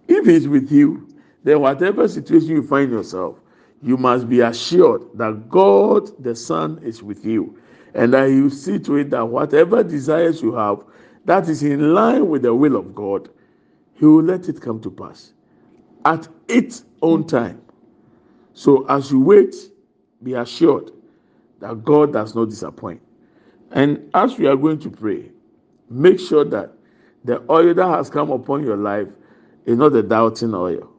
If 0.08 0.26
He's 0.26 0.48
with 0.48 0.70
you, 0.70 1.08
then 1.44 1.60
whatever 1.60 2.08
situation 2.08 2.50
you 2.50 2.62
find 2.62 2.90
yourself, 2.90 3.36
you 3.82 3.96
must 3.96 4.28
be 4.28 4.40
assured 4.40 5.02
that 5.14 5.48
God 5.48 6.10
the 6.22 6.34
Son 6.34 6.80
is 6.82 7.02
with 7.02 7.24
you, 7.24 7.58
and 7.94 8.12
that 8.12 8.28
will 8.28 8.50
see 8.50 8.78
to 8.80 8.96
it 8.96 9.10
that 9.10 9.26
whatever 9.26 9.82
desires 9.82 10.42
you 10.42 10.54
have 10.54 10.82
that 11.24 11.48
is 11.48 11.62
in 11.62 11.92
line 11.92 12.28
with 12.28 12.42
the 12.42 12.54
will 12.54 12.76
of 12.76 12.94
God, 12.94 13.28
He 13.94 14.06
will 14.06 14.22
let 14.22 14.48
it 14.48 14.60
come 14.60 14.80
to 14.80 14.90
pass 14.90 15.32
at 16.04 16.28
its 16.48 16.84
own 17.02 17.26
time. 17.26 17.60
So 18.54 18.86
as 18.86 19.10
you 19.10 19.20
wait, 19.20 19.54
be 20.22 20.34
assured 20.34 20.92
that 21.60 21.84
God 21.84 22.12
does 22.12 22.34
not 22.34 22.48
disappoint. 22.48 23.02
And 23.72 24.08
as 24.14 24.38
we 24.38 24.46
are 24.46 24.56
going 24.56 24.78
to 24.80 24.90
pray, 24.90 25.30
make 25.90 26.20
sure 26.20 26.44
that 26.44 26.72
the 27.26 27.42
oil 27.50 27.74
that 27.74 27.88
has 27.88 28.08
come 28.08 28.30
upon 28.30 28.64
your 28.64 28.76
life 28.76 29.08
is 29.66 29.76
not 29.76 29.92
the 29.92 30.02
doubting 30.02 30.54
oil. 30.54 30.90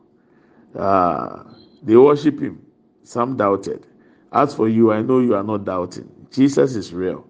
Uh, 0.77 1.43
they 1.81 1.95
worship 1.95 2.39
him. 2.39 2.61
Some 3.03 3.37
doubted. 3.37 3.85
As 4.33 4.53
for 4.53 4.67
you, 4.67 4.91
I 4.91 5.01
know 5.01 5.19
you 5.19 5.35
are 5.35 5.43
not 5.43 5.63
doubting. 5.65 6.09
Jesus 6.31 6.75
is 6.75 6.93
real. 6.93 7.25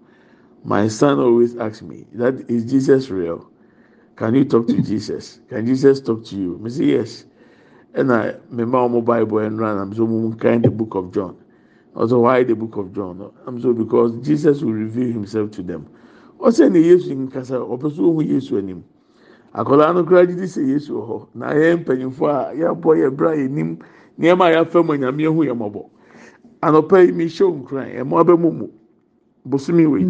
My 0.64 0.88
son 0.88 1.20
always 1.20 1.56
asks 1.56 1.82
me, 1.82 2.04
that 2.14 2.50
is 2.50 2.64
Jesus 2.64 3.08
real? 3.10 3.48
Can 4.16 4.34
you 4.34 4.44
talk 4.44 4.66
to 4.66 4.82
Jesus? 4.82 5.40
Can 5.48 5.64
Jesus 5.64 6.00
talk 6.00 6.24
to 6.26 6.36
you? 6.36 6.60
I 6.64 6.68
say 6.68 6.84
yes. 6.86 7.24
And 7.94 8.12
I 8.12 8.34
remember 8.50 8.88
my 8.88 9.00
Bible 9.00 9.38
and 9.38 9.58
run. 9.58 9.78
I'm 9.78 9.94
so 9.94 10.34
kind 10.40 10.64
the 10.64 10.70
book 10.70 10.96
of 10.96 11.14
John. 11.14 11.36
Also, 11.94 12.18
why 12.20 12.42
the 12.42 12.54
book 12.56 12.76
of 12.76 12.92
John? 12.94 13.32
I'm 13.46 13.60
so 13.62 13.72
because 13.72 14.12
Jesus 14.26 14.60
will 14.62 14.72
reveal 14.72 15.12
himself 15.12 15.52
to 15.52 15.62
them. 15.62 15.88
Ɔsɛ 16.38 16.70
ne 16.72 16.78
yesu 16.80 17.14
nkasa 17.14 17.56
ɔpɛ 17.58 17.90
so 17.94 18.04
ohun 18.10 18.26
yesu 18.26 18.58
anim. 18.58 18.82
Akwadaa 19.54 19.94
no 19.94 20.04
koraa 20.04 20.26
gyidi 20.26 20.44
sɛ 20.46 20.66
yesu 20.66 20.92
wɔ 20.94 21.06
hɔ 21.08 21.26
na 21.34 21.52
yɛn 21.54 21.84
mpanyinfo 21.84 22.26
a 22.28 22.54
yɛabɔ 22.54 22.90
yɛ 22.98 23.16
bra 23.16 23.30
yɛ 23.34 23.50
nim 23.50 23.78
nneɛma 24.18 24.44
a 24.46 24.52
yɛafɛ 24.64 24.84
mu 24.86 24.94
nyame 24.96 25.22
ehu 25.24 25.44
yɛ 25.44 25.54
mɔbɔ 25.56 25.84
anɔpɛ 26.62 27.06
yi 27.06 27.12
mi 27.12 27.24
hyɛ 27.26 27.46
nkran 27.62 27.88
ɛmo 28.00 28.14
abɛmu 28.22 28.52
mu. 28.58 28.66
Bosomi 29.48 29.86
wei. 29.86 30.04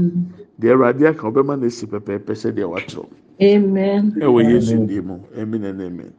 Deɛ 0.60 0.72
awurade 0.74 1.06
aka 1.08 1.26
ɔbɛma 1.30 1.58
na 1.60 1.66
esi 1.66 1.86
pɛpɛɛpɛ 1.86 2.32
sɛ 2.34 2.52
deɛ 2.54 2.68
watwerɛ 2.68 3.08
Amen. 3.40 4.12
ɛwɔ 4.20 4.48
yesu 4.50 4.76
deɛ 4.86 5.04
mu. 5.04 5.20
Amen 5.36 5.64
and 5.64 5.80
amen. 5.80 6.12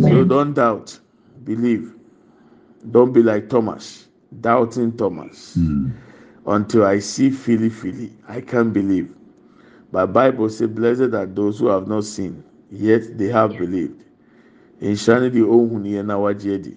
So 0.00 0.24
don't 0.24 0.54
doubt. 0.54 0.98
Believe. 1.44 1.94
Don't 2.90 3.12
be 3.12 3.22
like 3.22 3.48
thomas. 3.48 4.06
Doubting 4.40 4.92
thomas. 4.92 5.56
Until 6.48 6.84
I 6.86 6.98
see 6.98 7.30
Philly 7.30 7.68
Philly. 7.68 8.12
I 8.26 8.40
can't 8.40 8.72
believe. 8.72 9.14
But 9.92 10.08
Bible 10.12 10.48
says, 10.48 10.68
Blessed 10.68 11.14
are 11.14 11.26
those 11.26 11.58
who 11.60 11.68
have 11.68 11.86
not 11.88 12.04
seen, 12.04 12.42
yet 12.70 13.16
they 13.18 13.28
have 13.28 13.56
believed. 13.56 14.04
Nhyɛn 14.80 15.32
de 15.32 15.42
ohun 15.42 15.84
yɛ 15.84 16.04
na 16.06 16.16
wagye 16.18 16.54
adi. 16.54 16.76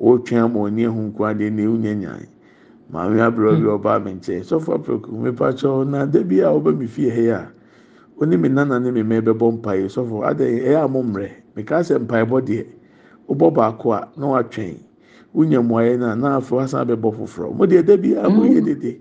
Otwɛn 0.00 0.44
ama 0.44 0.58
oni 0.60 0.82
ehu 0.84 1.10
nkwa 1.12 1.38
de 1.38 1.50
na 1.50 1.62
ehu 1.62 1.78
nyanyan. 1.78 2.26
Maame 2.92 3.16
abirɛ 3.20 3.56
bi 3.60 3.66
ɔbaa 3.66 4.04
mi 4.04 4.12
nkyɛn. 4.12 4.44
Sɔfo 4.44 4.76
apɛko 4.78 5.08
mepa 5.10 5.52
kyɛw 5.52 5.88
na 5.88 6.04
debi 6.06 6.40
a 6.40 6.52
ɔbɛ 6.52 6.76
mi 6.76 6.86
fie 6.86 7.08
yi 7.08 7.28
a. 7.30 7.50
Oni 8.20 8.36
mi 8.36 8.48
nana 8.48 8.78
ne 8.78 8.90
mi 8.90 9.02
mɛ 9.02 9.22
bɛbɔ 9.24 9.60
mpaeɛ. 9.60 9.88
Sɔfo 9.88 10.22
adɛ 10.28 10.44
ɛyɛ 10.68 10.84
a 10.84 10.88
mo 10.88 11.02
mmerɛ. 11.02 11.30
Meka 11.56 11.80
sɛ 11.80 11.98
mpaebɔ 12.06 12.40
deɛ. 12.44 12.66
Wobɔ 13.28 13.54
baako 13.54 13.92
a 13.92 14.08
na 14.18 14.26
watwɛn. 14.26 14.76
Wonya 15.34 15.60
mmuayɛ 15.62 15.98
no 15.98 16.06
a 16.10 16.16
na 16.16 16.36
afei 16.38 16.56
wasan 16.58 16.86
bɛbɔ 16.88 17.12
foforɔ 17.16 17.54
mo 17.56 17.66
deɛ 17.66 17.84
da 17.84 17.96
biara 17.96 18.30
mo 18.30 18.42
yɛ 18.44 18.64
dede 18.64 19.00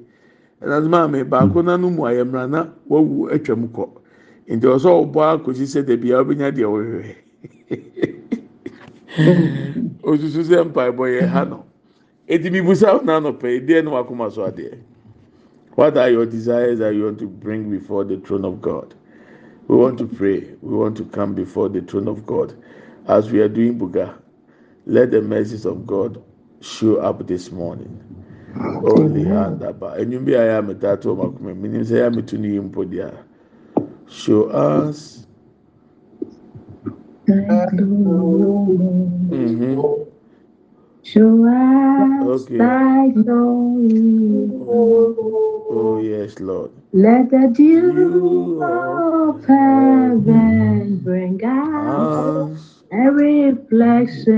ɛnna 0.62 0.90
maame 0.90 1.24
baako 1.30 1.62
nanu 1.64 1.90
mmuayɛ 1.90 2.24
mmra 2.26 2.48
na 2.50 2.68
wawu 2.90 3.30
atwa 3.32 3.56
mu 3.58 3.68
kɔ 3.68 3.90
nti 4.50 4.66
ɔsɛ 4.68 4.90
ɔbɔ 4.90 5.20
akɔsi 5.38 5.66
sɛ 5.68 5.86
da 5.86 5.96
biara 5.98 6.24
ɔbɛnya 6.24 6.52
deɛ 6.52 6.66
ɔhwehwɛ 6.66 7.16
osusu 10.04 10.42
sɛ 10.44 10.64
mpaebɔ 10.66 11.06
yɛ 11.10 11.28
ha 11.28 11.44
no. 11.46 11.66
Eti 12.28 12.50
bi 12.50 12.62
busa 12.62 13.00
n'anɔpɛ 13.04 13.66
deɛ 13.68 13.84
no 13.84 13.92
wakoma 13.92 14.32
so 14.32 14.42
adeɛ 14.46 14.78
what 15.76 15.98
are 15.98 16.10
your 16.10 16.26
desires 16.26 16.80
that 16.80 16.94
you 16.94 17.04
want 17.06 17.20
to 17.20 17.28
bring 17.28 17.70
before 17.70 18.04
the 18.04 18.18
throne 18.18 18.46
of 18.46 18.62
God? 18.62 18.94
We 19.68 19.76
want 19.76 19.98
to 20.00 20.08
pray. 20.08 20.54
We 20.62 20.76
want 20.76 20.98
to 20.98 21.06
come 21.06 21.34
before 21.34 21.70
the 21.70 21.82
throne 21.82 22.08
of 22.08 22.26
God. 22.26 22.54
As 23.08 23.32
we 23.32 23.40
are 23.42 23.50
doing 23.50 23.80
buga. 23.80 24.14
Let 24.86 25.12
the 25.12 25.22
mercies 25.22 25.66
of 25.66 25.88
God 25.88 26.22
show 26.62 26.98
up 26.98 27.28
this 27.28 27.52
morning. 27.52 28.02
Only 28.84 29.24
handaba. 29.26 29.98
And 30.00 30.12
you 30.14 30.20
be 30.22 30.36
I 30.38 30.58
am 30.58 30.70
a 30.70 30.76
tattoo 30.76 31.22
of 31.22 31.42
my 31.42 31.54
meaning 31.54 31.86
say 31.86 32.06
I'm 32.06 32.26
to 32.26 32.38
you 32.38 32.64
podia. 32.64 33.18
Show 34.10 34.50
us. 34.50 35.28
Mm-hmm. 39.32 39.82
Show 41.04 41.46
us 41.48 42.46
Okay. 42.46 42.58
thy 42.58 43.10
glory. 43.10 44.52
Oh, 45.70 46.02
yes, 46.04 46.40
Lord. 46.40 46.72
Let 46.94 47.30
the 47.32 47.52
dew 47.56 48.62
of 48.64 49.46
heaven 49.46 50.98
bring 51.04 51.44
us 51.46 52.73
A 52.94 53.12
reflection 53.12 54.32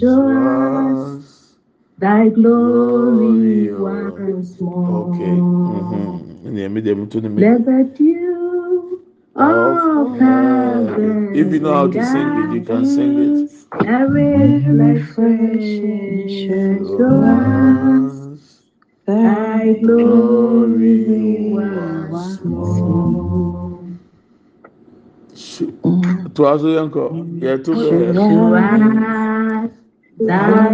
show 0.00 0.28
us 0.28 1.18
us. 1.18 1.54
thy 1.98 2.28
glory 2.30 3.72
once 3.72 4.60
more. 4.60 5.14
Okay. 5.14 5.24
Mm-hmm. 5.24 6.46
And 6.48 6.58
then 6.58 6.74
me 6.74 6.80
them 6.82 7.08
to 7.10 7.20
the 7.20 7.28
me- 7.30 7.42
Let 7.42 7.64
the 7.64 7.84
dew 7.96 9.02
of 9.36 10.18
heaven 10.18 11.36
If 11.36 11.52
you 11.52 11.60
know 11.60 11.74
how 11.74 11.88
to 11.88 12.04
sing 12.04 12.38
it, 12.38 12.50
you 12.50 12.62
can 12.62 12.86
sing 12.86 13.18
it. 13.18 13.50
a 13.86 14.06
reflection 14.06 16.28
show 16.28 17.22
us 17.22 18.34
Us, 18.34 18.60
thy 19.06 19.74
glory 19.74 21.50
once 21.52 22.44
more. 22.44 23.80
Sh- 25.36 25.62
To 26.34 26.46
us, 26.46 26.62
uncle. 26.62 27.26
Yeah, 27.38 27.56
to 27.58 27.74
Show 27.74 27.90
the 27.90 28.08
us 28.16 29.70
thy 30.18 30.72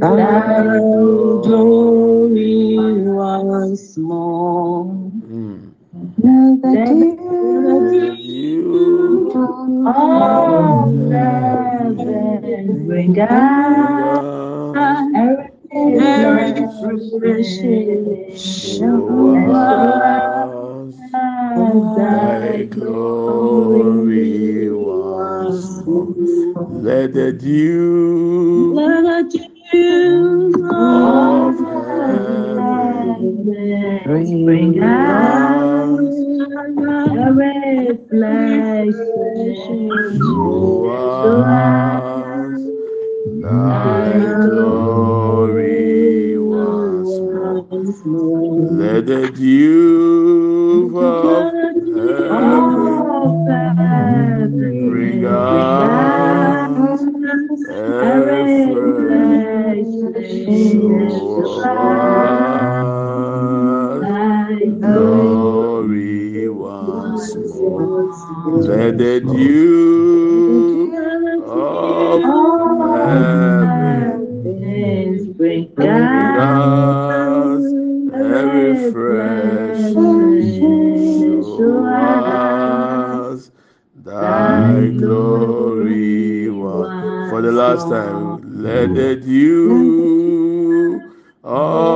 thy 0.00 0.78
glory 1.42 3.02
once 3.02 3.96
more. 3.98 4.84
Mm. 4.84 5.72
Let 6.18 6.64
Let 6.64 8.18
you 8.18 9.32
all 9.86 10.90
heaven 11.10 12.86
bring 12.86 13.20
us 13.20 14.76
us, 14.76 14.98
every 15.14 15.50
show 18.36 19.52
us 19.52 20.94
thy 21.96 22.64
glory 22.64 24.70
once 24.70 25.86
more. 25.86 26.14
Let 26.82 27.14
the 27.14 27.32
dew 27.32 27.75
glory 84.98 86.50
once. 86.50 87.30
For 87.30 87.42
the 87.42 87.52
last 87.52 87.88
time, 87.88 88.62
let 88.62 88.94
the 88.94 89.16
dew 89.16 91.00
of 91.44 91.95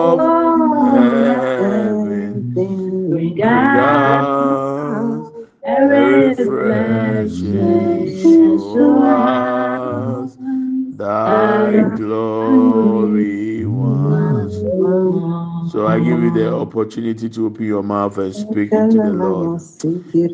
opportunity 16.90 17.28
to 17.28 17.46
open 17.46 17.66
your 17.66 17.84
mouth 17.84 18.18
and 18.18 18.34
speak 18.34 18.74
into 18.74 18.98
the 18.98 19.12
Lord. 19.12 19.62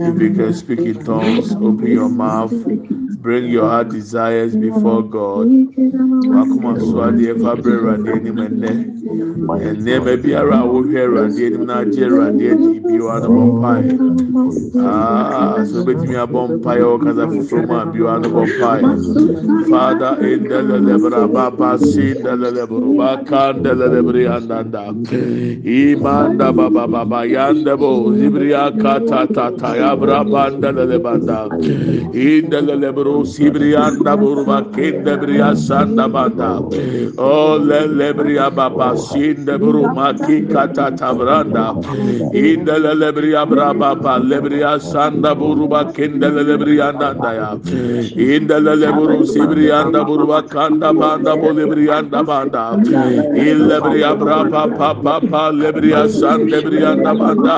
If 0.01 0.19
you 0.21 0.31
can 0.31 0.55
speak 0.55 0.87
in 0.87 1.05
tongues, 1.05 1.55
open 1.61 1.89
your 1.93 2.09
mouth. 2.09 2.55
Bring 3.21 3.51
your 3.51 3.69
heart 3.69 3.91
desires 3.91 4.57
before 4.57 5.03
God. 5.03 5.49
Wakoma 6.33 6.81
so 6.81 6.97
adeɛ 7.05 7.39
fa 7.41 7.57
brɛ 7.57 7.77
Awurade 7.77 8.17
anim 8.17 8.37
ɛnnɛ. 8.37 8.73
Nneɛma 9.77 10.17
biara 10.23 10.61
a 10.63 10.67
wohwɛ 10.67 10.99
Awurade 11.07 11.47
anim 11.47 11.67
na 11.67 11.85
agye 11.85 12.07
Awurade 12.09 12.53
adi 12.53 12.81
biara 12.81 13.21
no 13.23 13.29
bɔ 13.31 13.43
mpaeɛ. 13.53 14.01
Ah, 14.81 15.63
so 15.65 15.83
obetumi 15.83 16.17
abɔ 16.17 16.59
mpaeɛ 16.59 16.85
wɔ 16.89 17.03
kasa 17.05 17.29
foforɔ 17.29 17.67
mu 17.69 17.75
a 17.77 17.87
biara 17.87 18.21
no 18.23 18.31
bɔ 18.31 18.47
mpaeɛ. 18.57 19.69
Father, 19.69 20.19
in 20.27 20.49
the 20.49 20.63
lebra 20.63 21.33
baba 21.33 21.79
sin 21.79 22.23
the 22.23 22.37
lebro 22.37 22.95
bakan 22.97 23.63
the 23.63 23.75
lebri 23.75 24.25
andanda. 24.27 24.95
Imanda 25.65 26.46
banda 26.53 26.71
baba 26.71 26.87
baba 26.87 27.27
yanda 27.27 27.77
bo 27.77 28.11
zibriya 28.13 28.71
kata 28.81 29.27
tata 29.35 29.77
ya 29.77 29.97
bra 29.97 30.23
banda 30.23 30.71
lele 30.73 30.99
banda 31.03 31.49
inda 32.15 32.61
lele 32.63 32.93
bro 32.95 33.23
zibriya 33.25 33.87
anda 33.91 34.17
burba 34.17 34.63
kende 34.75 35.17
briya 35.21 35.57
sanda 35.57 36.07
banda 36.09 36.61
o 37.19 37.59
lele 37.59 38.13
briya 38.15 38.55
baba 38.55 38.97
sinde 38.97 39.59
bro 39.59 39.83
maki 39.97 40.47
kata 40.53 40.91
tabranda 40.97 41.75
inda 42.33 42.79
lele 42.79 43.11
briya 43.13 43.43
bra 43.49 43.73
baba 43.75 44.19
lebriya 44.21 44.79
sanda 44.81 45.35
burba 45.35 45.93
kende 45.93 46.29
lele 46.31 46.57
briya 46.63 46.89
anda 46.95 47.33
ya. 47.35 47.51
İnda 48.17 48.59
lele 48.63 48.93
bro 48.95 49.23
zibriya 49.25 49.85
anda 49.87 50.05
burba 50.05 50.43
kanda 50.49 50.93
banda 50.95 51.35
bo 51.37 51.51
lebriya 51.59 51.99
anda 51.99 52.23
banda 52.23 52.65
ille 53.35 53.79
briya 53.83 54.15
bra 54.21 54.45
baba 54.45 54.95
baba 55.03 55.51
lebriya 55.53 56.09
sanda 56.09 56.36
yande 56.37 56.61
briyanda 56.65 57.13
banda 57.19 57.57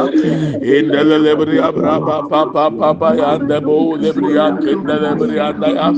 indele 0.63 1.19
lebriya 1.25 1.73
braba 1.75 2.29
pa 2.31 2.45
pa 2.53 2.71
pa 2.71 2.93
pa 2.95 3.11
yande 3.21 3.59
bo 3.65 3.97
lebriya 3.97 4.47
kendele 4.63 5.11
briyanda 5.19 5.69
ya 5.79 5.89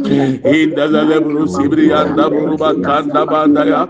indele 0.52 1.02
lebru 1.10 1.46
sibriyanda 1.54 2.24
buruba 2.30 2.70
kanda 2.84 3.26
banda 3.26 3.64
ya 3.72 3.82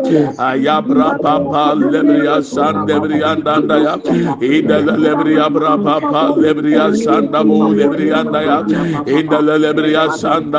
ayabra 0.49 1.19
pa 1.23 1.35
pa 1.51 1.65
lebriya 1.75 2.43
san 2.43 2.87
lebriyanda 2.87 3.55
da 3.69 3.77
ya 3.87 3.95
indele 4.41 4.95
lebriya 5.05 5.47
braba 5.51 5.97
pa 6.01 6.23
lebriya 6.37 6.95
san 7.05 7.31
da 7.31 7.43
bo 7.45 7.71
lebriyanda 7.73 8.43
ya 8.43 8.59
indele 9.07 9.59
lebriya 9.65 10.09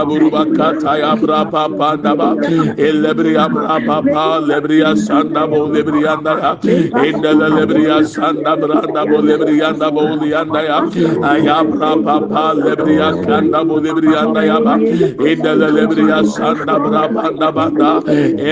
buruba 0.07 0.45
kata 0.57 0.97
ya 1.03 1.15
braba 1.15 1.67
pa 1.77 1.95
da 1.97 2.15
ba 2.15 2.29
lebriya 2.79 3.45
braba 3.49 4.01
pa 4.01 4.25
ya 6.41 6.51
indele 7.05 7.47
Sanda 8.21 8.53
branda 8.61 9.01
bo 9.09 9.17
lebriyanda 9.27 9.87
bo 9.95 10.03
liyanda 10.21 10.61
ya. 10.69 10.77
Ayabra 11.31 11.91
papa 12.05 12.43
lebriya 12.53 13.09
kanda 13.25 13.61
bo 13.67 13.75
lebriyanda 13.85 14.41
ya 14.45 14.57
ba. 14.65 14.75
İnde 15.31 15.53
lebriya 15.57 16.19
sanda 16.35 16.75
bra 16.83 17.03
panda 17.15 17.49
banda. 17.55 17.91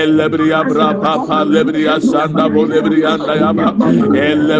El 0.00 0.10
lebriya 0.18 0.60
bra 0.68 0.88
papa 1.02 1.38
lebriya 1.54 2.00
sanda 2.10 2.48
bo 2.52 2.66
lebriyanda 2.72 3.34
ya 3.42 3.50
ba. 3.58 3.68
El 4.26 4.50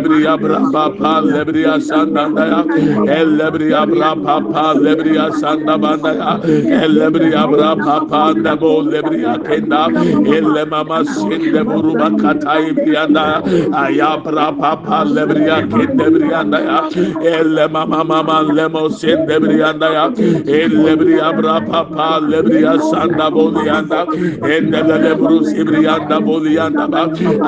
bra 0.43 0.61
papa 0.75 1.13
lebriya 1.33 1.75
sanda 1.89 2.25
da 2.37 2.45
ya. 2.53 2.61
El 3.19 3.35
lebriya 3.39 3.83
bra 3.91 4.15
papa 4.15 4.67
lebriya 4.79 5.27
sanda 5.41 5.75
banda 5.83 6.13
ya. 6.21 6.33
El 6.85 6.93
lebriya 7.01 7.45
bra 7.51 7.75
papa 7.75 8.23
da 8.45 8.55
bo 8.55 8.79
lebriya 8.93 9.35
kenda. 9.43 9.83
El 10.37 10.47
sinde 11.15 11.63
buruba 11.67 12.09
katayim 12.23 12.79
yanda. 12.95 13.43
Ayabra 13.83 14.47
papa 14.61 14.90
allebriyan 14.99 15.65
kindebriyan 15.71 16.53
da 16.53 16.61
ya. 16.61 16.79
Elle 17.25 17.67
mama 17.73 18.05
mama 18.05 18.39
lemo 18.57 18.89
sendebriyan 19.01 19.81
da 19.81 19.89
ya. 19.97 20.05
Ellebriyan 20.61 21.43
rapa 21.45 21.81
pa 21.95 22.21
lebriyan 22.21 22.79
sanda 22.91 23.27
boliyan 23.33 23.89
da. 23.91 24.01
Endelele 24.55 25.13
brus 25.19 25.49
ibriyan 25.55 26.09
da 26.11 26.19
boliyan 26.27 26.73
da 26.79 26.87
ba. 26.93 27.03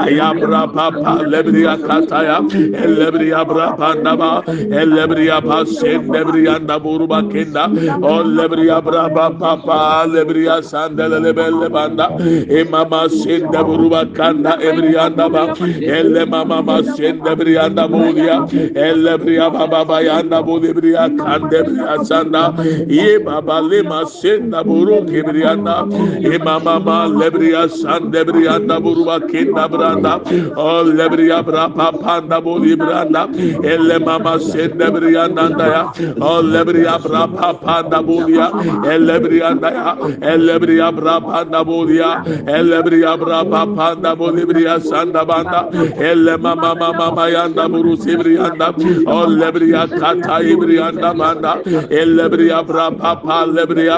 Ayam 0.04 0.38
rapa 0.52 0.86
pa 1.02 1.14
lebriyan 1.32 1.80
kataya 1.86 2.38
ellebriyan 2.84 3.48
rapa 3.58 3.90
da 4.04 4.16
ba. 4.16 4.32
Ellebriyan 4.80 5.42
pa 5.48 5.58
sendebriyan 5.64 6.66
da 6.66 6.76
buruba 6.84 7.20
kinda. 7.32 7.64
Ollebriyan 8.00 8.84
rapa 8.96 9.26
pa 9.38 9.52
pa 9.66 9.80
lebriyan 10.14 10.62
sandelele 10.62 11.36
belle 11.36 11.68
banda. 11.72 12.06
E 12.48 12.62
İmama 12.62 13.08
sendeburuba 13.08 14.12
kanda 14.14 14.58
ebriyan 14.62 15.16
da 15.18 15.32
ba. 15.32 15.54
Elle 15.82 16.24
mama 16.24 16.82
sende 16.82 17.31
sinde 17.32 17.44
brianda 17.44 17.88
bolia 17.88 18.46
elle 18.76 19.18
briya 19.18 19.50
baba 19.52 19.84
bayanda 19.84 20.42
bolia 20.42 21.08
kande 21.16 21.62
briya 21.64 22.04
sanda 22.04 22.52
ye 22.88 23.18
baba 23.18 23.60
le 23.60 23.82
ma 23.82 24.04
sinde 24.04 24.62
buru 24.64 25.00
kebrianda 25.06 25.86
e 26.22 26.38
mama 26.38 26.78
ma 26.80 27.06
lebriya 27.06 27.68
sande 27.70 28.24
brianda 28.24 28.80
buruba 28.80 29.20
kenda 29.30 29.68
branda 29.68 30.20
o 30.56 30.84
lebriya 30.84 31.44
bra 31.44 31.68
papa 31.68 32.20
da 32.28 32.40
boli 32.40 32.76
branda 32.76 33.26
elle 33.64 33.98
mama 33.98 34.38
sinde 34.38 34.86
brianda 34.92 35.66
ya 35.74 35.82
o 36.20 36.42
lebriya 36.42 36.98
bra 37.02 37.26
papa 37.26 37.88
da 37.90 38.02
bolia 38.02 38.50
elle 38.86 39.20
brianda 39.20 39.70
ya 39.72 39.96
elle 40.22 40.58
briya 40.58 40.92
bra 40.94 41.20
panda 41.20 41.64
bolia 41.64 42.22
elle 42.46 42.82
briya 42.82 43.16
bra 43.18 43.44
papa 43.44 43.96
da 44.00 44.14
boli 44.14 44.44
briya 44.44 44.80
sanda 44.80 45.24
banda 45.24 45.68
elle 45.98 46.36
mama 46.38 46.74
mama 46.74 47.21
mayanda 47.22 47.64
buru 47.72 47.94
sibriyanda 48.04 48.68
o 49.16 49.18
lebriya 49.40 49.82
kata 50.00 50.36
ibriyanda 50.52 51.10
manda 51.20 51.52
ellebriya 52.00 52.58
bra 52.68 52.86
papa 53.02 53.38
lebriya 53.56 53.96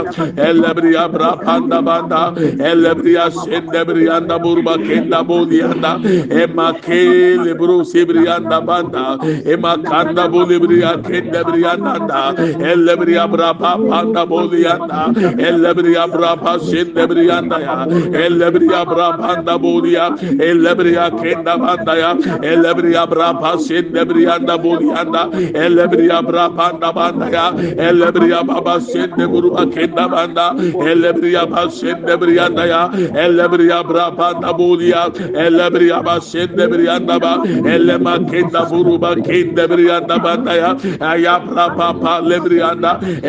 ellebriya 0.49 1.05
bra 1.15 1.31
panda 1.45 1.79
banda 1.89 2.21
ellebriya 2.71 3.25
sendebriyanda 3.43 4.37
burba 4.45 4.75
kenda 4.87 5.21
bodiyanda 5.29 5.93
ema 6.43 6.69
kele 6.87 7.53
buru 7.61 7.79
sibriyanda 7.93 8.59
banda 8.69 9.05
ema 9.55 9.73
kanda 9.89 10.25
bolibriya 10.35 10.93
kendebriyanda 11.09 11.95
da 12.11 12.23
ellebriya 12.73 13.25
bra 13.35 13.51
panda 13.63 14.23
bodiyanda 14.33 15.01
ellebriya 15.49 16.05
bra 16.15 16.33
pa 16.45 16.55
sendebriyanda 16.71 17.59
ya 17.67 17.79
ellebriya 18.27 18.83
bra 18.93 19.09
panda 19.23 19.55
bodiya 19.65 20.07
ellebriya 20.51 21.07
kenda 21.23 21.55
banda 21.65 21.95
ya 22.03 22.11
ellebriya 22.53 23.03
brapa 23.15 23.59
sende 23.67 24.03
brianda 24.11 24.57
bolianda 24.65 25.23
ele 25.65 25.87
bria 25.93 26.21
brapa 26.29 26.67
da 26.81 26.93
banda 26.93 27.31
ya 27.35 27.47
ele 27.89 28.11
bria 28.17 28.43
baba 28.43 28.81
sende 28.81 29.25
buruba 29.33 29.65
kenda 29.75 30.09
banda 30.15 30.47
ele 30.89 31.13
bria 31.19 31.47
baba 31.47 31.71
sende 31.71 32.15
brianda 32.23 32.67
ya 32.73 32.83
ele 33.25 33.47
bria 33.53 33.83
brapa 33.91 34.29
da 34.43 34.53
bolia 34.53 35.03
ele 35.45 35.67
bria 35.75 36.03
baba 36.03 36.21
sende 36.21 36.65
brianda 36.73 37.19
ba 37.25 37.35
ele 37.75 37.99
ma 38.07 38.15
kenda 38.31 38.63
buruba 38.71 39.15
kenda 39.29 39.69
brianda 39.73 40.19
banda 40.25 40.55
ya 40.63 40.71
aya 41.13 41.39
brapa 41.47 41.89
pa 42.03 42.15
le 42.21 42.39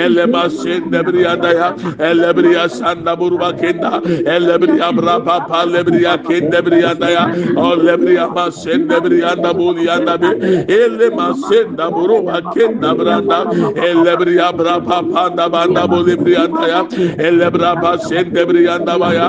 ele 0.03 0.25
ma 0.33 0.43
sende 0.49 0.99
brianda 1.07 1.51
ya 1.59 1.69
ele 2.09 2.33
bria 2.33 2.67
sanda 2.69 3.15
buruba 3.15 3.53
kenda 3.61 4.01
ele 4.35 4.57
bria 4.63 4.91
brapa 4.99 5.37
pa 5.49 5.63
le 5.65 5.83
kenda 6.27 6.61
brianda 6.61 7.09
ya 7.17 7.23
o 7.57 7.75
le 7.85 7.95
bria 7.97 8.27
ma 8.35 8.49
sende 8.49 8.97
brianda 9.05 9.53
yanda 9.77 10.17
be 10.17 10.29
elle 10.69 11.09
masenda 11.17 11.89
buruba 11.91 12.41
kenda 12.53 12.93
branda 12.95 13.39
elle 13.87 14.15
bria 14.17 14.51
bra 14.51 14.79
papanda 14.79 15.49
banda 15.49 15.87
boli 15.87 16.15
brianda 16.15 16.67
ya 16.73 16.81
elle 17.27 17.49
bra 17.51 17.75
ba 17.75 17.97
sende 18.07 18.41
brianda 18.49 18.97
ba 18.99 19.09
ya 19.13 19.27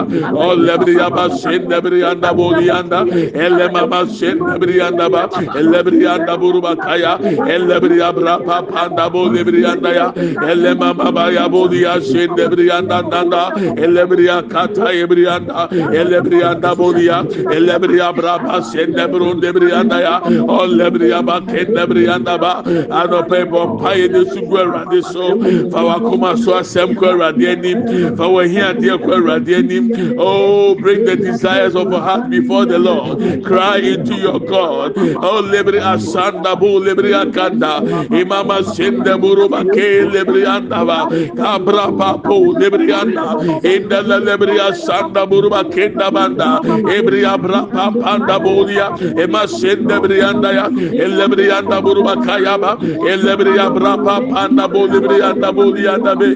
olle 0.49 0.75
bria 0.79 1.11
ba 1.11 1.29
sende 1.31 1.79
brianda 1.87 2.33
boli 2.35 2.67
yanda 2.67 3.01
elle 3.45 3.67
mama 3.73 4.07
sende 4.19 4.55
brianda 4.63 5.09
ba 5.11 5.29
elle 5.61 5.83
brianda 5.87 6.37
buruba 6.39 6.77
kaya 6.77 7.19
elle 7.55 7.81
bria 7.81 8.13
bra 8.13 8.39
papanda 8.39 9.11
boli 9.11 9.45
brianda 9.45 9.91
ya 9.99 10.07
elle 10.51 10.75
mama 10.75 11.11
ba 11.13 11.31
ya 11.33 11.49
boli 11.49 11.83
ya 11.83 12.01
sende 12.01 12.45
brianda 12.55 13.03
danda 13.11 13.43
elle 13.77 14.07
bria 14.07 14.43
kata 14.43 14.91
brianda 15.13 15.69
elle 16.01 16.21
brianda 16.23 16.75
boli 16.77 17.07
ya 17.07 17.19
elle 17.53 17.79
bria 17.79 18.13
bra 18.13 18.39
ba 18.39 18.63
sende 18.63 19.05
brunde 19.13 19.49
brianda 19.57 20.01
ya 20.07 20.15
o 20.41 20.65
le 20.67 20.91
briya 20.91 21.25
ba 21.25 21.41
kende 21.41 21.87
brianda 21.87 22.39
ba 22.39 22.63
ano 22.91 23.23
pe 23.25 23.45
bompa 23.45 23.97
ye 23.97 24.09
de 24.09 24.25
su 24.31 24.41
gu 24.43 25.03
so 25.03 25.39
fa 25.71 25.81
wakoma 25.89 26.37
so 26.37 26.53
asɛm 26.53 26.95
kɔ 26.95 27.07
awurade 27.13 28.17
fa 28.17 28.29
wahi 28.29 28.61
adeɛ 28.71 28.97
kɔ 29.05 29.13
awurade 29.19 29.55
anim 29.57 30.17
oh 30.19 30.75
bring 30.75 31.05
the 31.05 31.17
desires 31.17 31.75
of 31.75 31.93
our 31.93 32.01
heart 32.01 32.31
before 32.31 32.65
the 32.67 32.79
lord. 32.79 33.45
Cry 33.45 33.79
into 33.79 34.15
your 34.15 34.41
god. 34.41 34.93
Oh 34.97 35.43
lebri 35.43 35.81
asanda 35.81 36.59
bu 36.59 36.81
lebri 36.81 37.13
akanda. 37.13 37.81
Imama 38.09 38.63
sende 38.75 39.21
buru 39.21 39.49
ba 39.49 39.65
ke 39.65 40.07
lebri 40.15 40.47
anda 40.47 40.85
ba 40.85 41.09
kabra 41.41 41.87
pa 41.99 42.19
po 42.19 42.53
lebri 42.55 42.93
anda. 42.93 43.27
Inda 43.63 44.07
la 44.07 44.19
lebri 44.19 44.59
asanda 44.59 45.29
buru 45.29 45.51
ba 45.51 45.65
kenda 45.65 46.11
banda 46.13 46.61
ebri 46.97 47.25
abra 47.25 47.67
pa 47.67 47.91
panda 47.91 48.39
bolia 48.39 48.89
ema 49.19 49.47
sende 49.47 49.95
lebri 49.97 50.21
yanda 50.27 50.51
ya. 50.53 50.67
Ellemri 51.05 51.47
yanda 51.49 51.81
buruma 51.83 52.15
kayama. 52.27 52.77
Ellemri 53.13 53.57
ya 53.57 53.71
brapa 53.71 54.21
panda 54.31 54.69
bolibri 54.69 55.21
yanda 55.23 55.53
boli 55.53 55.85
yanda 55.85 56.15
be. 56.17 56.31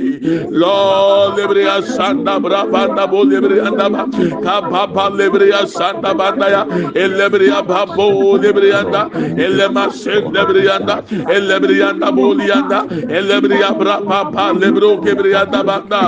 Lo 0.50 1.35
lebri 1.37 1.64
ya 1.64 1.81
sanda 1.83 2.38
brapa 2.40 2.94
da 2.96 3.07
bolibri 3.07 3.59
yanda 3.62 3.87
ba. 3.90 4.03
Ka 4.44 4.61
papa 4.70 5.11
lebri 5.11 5.50
ya 5.50 5.66
sanda 5.66 6.14
banda 6.14 6.48
ya. 6.50 6.62
Ellemri 6.94 7.48
ya 7.48 7.62
babo 7.62 8.37
lebri 8.38 8.70
yanda. 8.70 9.09
Ellema 9.44 9.90
sek 9.92 10.24
lebri 10.37 10.64
yanda. 10.66 11.03
Ellemri 11.37 11.79
yanda 11.83 12.12
boli 12.12 12.48
yanda. 12.48 12.87
Ellemri 13.18 13.61
ya 13.61 13.72
brapa 13.72 14.31
pa 14.33 14.53
lebro 14.53 14.98
kebri 15.03 15.33
yanda 15.33 15.62
banda 15.64 16.03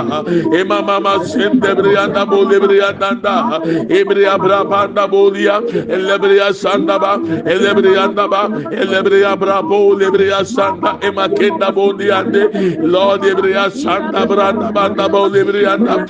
emama 0.59 0.99
ma 1.01 1.23
sen 1.25 1.59
lebri 1.59 1.93
yanda 1.95 2.25
bolibri 2.25 2.79
yanda 2.79 3.09
da. 3.21 3.59
Ebri 3.99 4.23
ya 4.23 4.37
brapa 4.37 4.87
da 4.95 5.07
boli 5.07 5.43
ya. 5.45 5.59
Ellemri 5.95 6.37
ya 6.37 6.53
sanda 6.53 6.99
ba. 6.99 7.13
Elle 7.45 7.72
lebre 7.73 7.93
yanda 7.95 8.27
ba 8.27 8.47
lebre 8.91 9.19
ya 9.21 9.35
bravo 9.35 9.95
lebre 9.95 10.27
ya 10.27 10.43
santa 10.45 10.97
emakenda 11.01 11.71
bondi 11.73 12.11
ande 12.11 12.43
lord 12.81 13.21
lebre 13.21 13.51
ya 13.51 13.69
santa 13.69 14.25
branda 14.25 14.71
banda 14.71 15.09
bo 15.09 15.27
lebre 15.27 15.63
yanda 15.63 16.05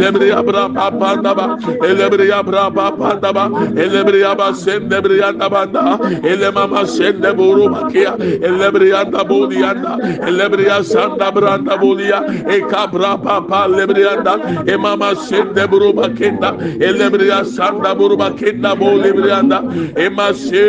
lebre 0.00 0.28
ya 0.28 0.42
brapa 0.42 0.90
banda 0.90 1.34
ba 1.34 1.46
lebre 1.82 2.28
ya 2.28 2.42
brapa 2.42 2.90
banda 2.96 3.32
ba 3.32 3.48
lebre 3.74 4.20
ya 4.20 4.34
ba 4.34 4.54
sen 4.54 4.88
lebre 4.88 5.18
yanda 5.18 5.48
banda 5.50 5.98
ele 6.22 6.50
mama 6.52 6.86
sen 6.86 7.20
de 7.20 7.32
buru 7.32 7.68
makia 7.68 8.14
lebre 8.62 8.88
yanda 8.94 9.24
bondi 9.24 9.56
yanda 9.64 9.96
lebre 10.38 10.64
ya 10.66 10.82
santa 10.82 11.30
branda 11.32 11.76
bolia 11.78 12.22
e 12.48 12.60
kabra 12.70 13.16
papa 13.22 13.66
lebre 13.68 14.02
yanda 14.06 14.34
e 14.66 14.76
mama 14.76 15.14
sen 15.16 15.52
de 15.54 15.66
buru 15.66 15.92
makenda 15.92 16.52
lebre 16.78 17.26
ya 17.26 17.42
santa 17.44 17.94
buru 17.94 18.16
makenda 18.16 18.74
bo 18.78 18.94
lebre 19.04 19.28
yanda 19.28 19.58
e 19.96 20.08
mashe 20.08 20.66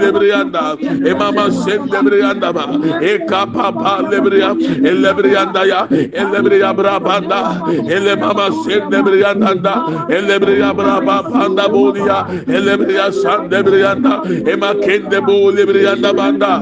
lebriyanda 0.00 0.76
emama 1.10 1.50
sen 1.50 1.88
lebriyanda 1.88 2.52
ba 2.56 2.64
e 3.02 3.18
kapa 3.26 3.72
pa 3.72 4.02
lebriya. 4.10 4.50
El 4.88 5.02
lebriyanda 5.02 5.62
ya. 5.66 5.80
El 5.90 6.28
lebriya 6.32 6.72
brabanda 6.76 7.40
el 7.88 8.06
mama 8.18 8.48
sen 8.64 8.90
lebriyanda 8.90 9.54
da 9.62 9.74
el 10.08 10.26
lebriya 10.26 10.72
brabanda 10.74 11.68
boliya 11.68 12.18
el 12.48 12.64
lebriya 12.66 13.12
san 13.12 13.48
lebriyanda. 13.50 14.22
Ema 14.52 14.74
kende 14.84 15.20
bo 15.26 15.50
lebriyanda 15.50 16.12
banda. 16.16 16.52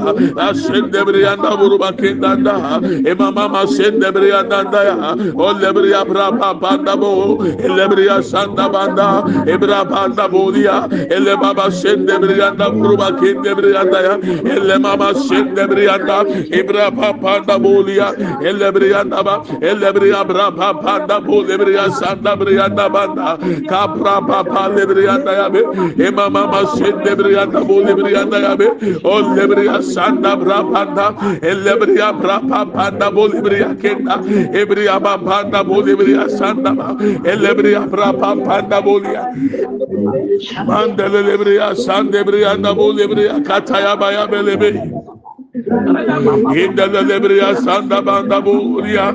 Sen 0.53 0.91
lebriyanda 0.91 1.55
vuru 1.59 1.77
bakendanda 1.77 2.81
ema 3.11 3.31
mama 3.31 3.67
sen 3.67 3.99
lebriyanda 3.99 4.63
da 4.71 4.81
ya. 4.83 4.95
O 5.35 5.53
lebriya 5.53 6.05
brabanda 6.05 6.95
bo. 6.99 7.43
El 7.43 7.71
lebriya 7.79 8.23
san 8.23 8.55
da 8.55 8.69
banda. 8.69 9.23
Ebra 9.47 9.83
banda 9.89 10.27
boliya 10.27 10.87
el 11.11 11.25
baba 11.37 11.71
sen 11.71 12.05
lebriyanda 12.07 12.69
vuru 12.73 12.97
mama 13.05 13.19
kende 13.21 13.51
briyanda 13.55 14.01
ya. 14.01 14.13
Elle 14.55 14.77
mama 14.77 15.13
şende 15.13 15.69
briyanda 15.69 16.23
ibra 16.59 16.91
papanda 16.91 17.63
bolia 17.63 18.13
elle 18.43 18.71
briyanda 18.75 19.25
ba 19.25 19.43
elle 19.61 19.91
briya 19.95 20.23
bra 20.29 20.51
papanda 20.51 21.19
bole 21.27 21.57
briya 21.59 21.89
sanda 21.91 22.35
briyanda 22.39 22.93
banda 22.93 23.37
kapra 23.69 24.21
papale 24.27 24.85
briyanda 24.89 25.31
ya 25.33 25.49
be 25.53 25.61
e 26.05 26.09
mama 26.11 26.47
ma 26.47 26.61
şende 26.77 27.17
briyanda 27.19 27.67
bole 27.69 27.93
briyanda 27.97 28.39
ya 28.39 28.55
be 28.59 28.67
olle 29.03 29.47
briya 29.49 29.81
sanda 29.81 30.35
bra 30.35 30.59
panda 30.71 31.07
elle 31.41 31.73
briya 31.81 32.13
bra 32.21 32.39
papanda 32.49 33.11
bole 33.15 33.41
briya 33.41 33.75
kenda 33.81 34.15
ebriya 34.61 34.99
papanda 34.99 35.63
bole 35.67 35.93
briya 35.99 36.29
sanda 36.29 36.71
ba 36.77 36.87
elle 37.25 37.51
briya 37.57 37.81
bra 37.91 38.11
papanda 38.13 38.81
bolia 38.85 39.23
mandele 40.67 41.37
briya 41.41 41.75
sande 41.75 42.19
briyanda 42.27 42.73
bole 42.75 42.94
lebre 42.95 43.29
akata 43.29 43.79
ya 43.79 43.95
ba 43.95 44.11
ya 44.11 44.27
belebe 44.27 44.69
Inda 45.75 46.87
da 46.93 47.01
lebriya 47.01 47.55
sanda 47.61 48.01
banda 48.05 48.41
buriya. 48.41 49.13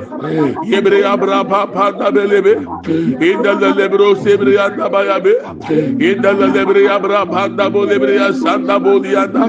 Yebriya 0.65 1.17
brapa 1.17 1.71
panda 1.73 2.11
belebe. 2.11 2.55
Inda 3.21 3.59
da 3.59 3.69
lebro 3.73 4.15
sebriya 4.15 4.75
da 4.77 4.89
bayabe. 4.89 5.33
Inda 5.99 6.33
da 6.39 6.47
lebriya 6.55 6.99
brapa 7.01 7.55
da 7.57 7.69
bolebriya 7.69 8.33
sanda 8.33 8.79
boliya 8.79 9.25
da. 9.31 9.43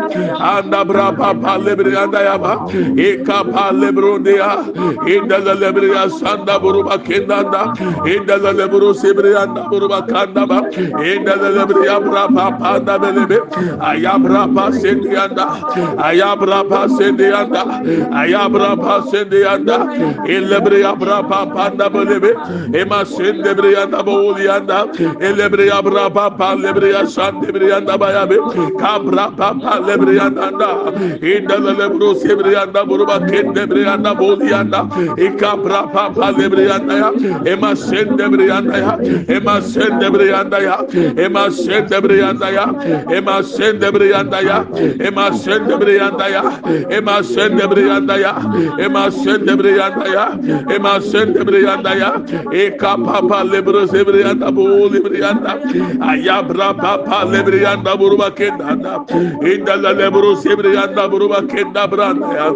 Anda 0.59 0.85
brapa 0.85 1.35
palebriya 1.43 2.11
da 2.11 2.21
yaba. 2.29 2.55
Eka 2.97 3.45
palebro 3.53 4.19
deya. 4.25 4.65
Inda 5.07 5.41
da 5.45 5.55
lebriya 5.55 6.09
sanda 6.11 6.59
buruba 6.59 6.99
kendanda. 6.99 7.75
Inda 8.07 8.39
da 8.43 8.53
lebro 8.53 8.93
sebriya 8.95 9.47
da 9.55 9.69
buruba 9.69 10.07
kanda 10.09 10.47
ba. 10.47 10.61
Inda 11.13 11.37
da 11.37 11.51
lebriya 11.59 12.01
brapa 12.01 12.59
panda 12.59 12.99
belebe. 12.99 13.39
Ayabra 13.81 14.47
pa 14.55 14.71
sendiyanda. 14.73 15.47
Ayabra 15.99 16.63
pa 16.69 16.87
sende 17.03 17.23
yanda. 17.35 17.63
Ayabra 18.21 18.77
pa 18.77 19.03
sende 19.11 19.39
yanda. 19.39 19.77
Ellebre 20.29 20.79
yabra 20.79 21.29
pa 21.29 21.55
panda 21.55 21.95
böyle 21.95 22.23
bir. 22.23 22.35
Ema 22.75 23.05
sende 23.05 23.59
bir 23.59 23.65
yanda 23.65 24.07
boğul 24.07 24.39
yanda. 24.39 24.87
Ellebre 25.21 25.65
yabra 25.65 26.13
pa 26.13 26.37
pa 26.37 26.51
lebre 26.63 26.89
yaşan 26.89 27.43
bir 27.55 27.61
yanda 27.61 28.01
baya 28.01 28.29
kabra 28.81 29.37
pa 29.37 29.55
pa 29.63 29.87
lebre 29.87 30.15
yanda. 30.15 30.61
Da 30.61 30.71
indele 31.17 31.79
lebru 31.79 32.15
sebre 32.15 32.53
yanda 32.53 32.89
bunu 32.89 33.07
bak 33.07 33.29
kende 33.29 33.81
yanda 33.81 34.19
boğul 34.19 34.41
yanda. 34.51 34.87
İkabra 35.17 35.93
pa 35.93 36.13
pa 36.15 36.27
lebre 36.27 36.63
yanda 36.63 36.95
ya. 36.95 37.13
Ema 37.47 37.77
sende 37.77 38.45
yanda 38.45 38.79
ya. 38.79 38.99
Ema 39.29 39.61
sende 39.61 40.25
yanda 40.25 40.59
ya. 40.59 40.87
Ema 41.19 41.51
sende 41.51 42.15
yanda 42.15 42.51
ya. 42.51 42.67
Ema 43.17 43.43
sende 43.43 44.05
yanda 44.05 44.41
ya. 44.41 44.65
Ema 45.07 45.33
sende 45.33 45.93
yanda 45.93 46.29
ya 46.29 46.43
ema 46.91 47.22
sende 47.22 47.66
briyanda 47.68 48.16
ya. 48.16 48.35
Ema 48.78 49.11
sende 49.11 49.57
briyanda 49.57 50.07
ya. 50.09 50.26
Ema 50.74 51.01
sende 51.01 51.45
briyanda 51.45 51.95
ya. 51.95 52.11
E 52.53 52.70
kapapa 52.76 53.45
lebro 53.45 53.87
sebriyanda 53.87 54.51
bu 54.55 54.89
lebriyanda 54.93 55.59
ayabra 56.01 56.74
papa 56.74 57.24
lebriyanda 57.24 57.97
buruba 57.99 58.30
kenda 58.30 58.76
inda 59.45 59.76
la 59.76 59.93
lebro 59.93 60.37
sebriyanda 60.37 61.09
buruba 61.11 61.43
kenda 61.49 61.87
branda 61.87 62.26
ya. 62.35 62.47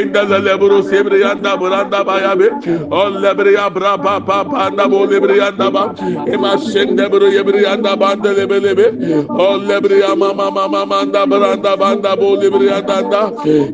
İnda 0.00 0.22
la 0.30 0.38
lebro 0.38 0.82
sebriyanda 0.82 1.56
branda 1.60 2.04
bayabe 2.06 2.48
o 2.90 3.08
lebriya 3.22 3.70
bra 3.74 3.96
papa 3.98 4.44
panda 4.44 4.88
bu 4.90 5.06
lebriyanda 5.10 5.70
ba. 5.74 5.94
Ema 6.26 6.58
sende 6.58 7.08
bro 7.10 7.26
yebriyanda 7.28 7.96
banda 8.00 8.30
lebelebe 8.32 8.86
o 9.28 9.58
lebriya 9.58 10.16
mama 10.16 10.50
mama 10.50 10.86
manda 10.86 11.26
branda 11.26 11.76
banda 11.76 12.16
bu 12.16 12.36
lebriyanda 12.36 13.10
da 13.10 13.22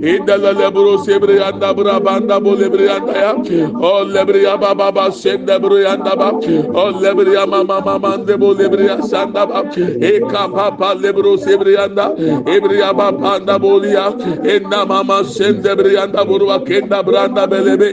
indala 0.01 0.53
lebro 0.53 0.99
sebriyanda 1.05 1.73
brabanda 1.75 2.41
bu 2.45 2.57
lebriyanda 2.57 3.13
ya 3.17 3.33
o 3.81 4.05
lebriya 4.05 4.61
baba 4.61 4.93
baba 4.93 5.13
sen 5.13 5.47
de 5.47 5.59
briyanda 5.59 6.17
bab 6.17 6.43
o 6.75 6.85
lebriya 7.03 7.47
mama 7.47 7.81
mama 7.81 8.19
de 8.27 8.37
bu 8.41 8.55
lebriya 8.55 9.03
sanda 9.03 9.47
bab 9.47 9.67
e 9.79 10.21
kapa 10.21 10.77
pa 10.79 10.95
lebro 10.95 11.37
sebriyanda 11.37 12.15
ebriya 12.47 12.93
baba 12.97 13.39
da 13.47 13.59
bu 13.59 13.85
ya 13.85 14.07
enna 14.45 14.85
mama 14.87 15.25
sen 15.25 15.63
de 15.63 15.75
briyanda 15.77 16.25
burva 16.29 16.59
kenda 16.65 17.03
branda 17.03 17.47
belebe 17.47 17.89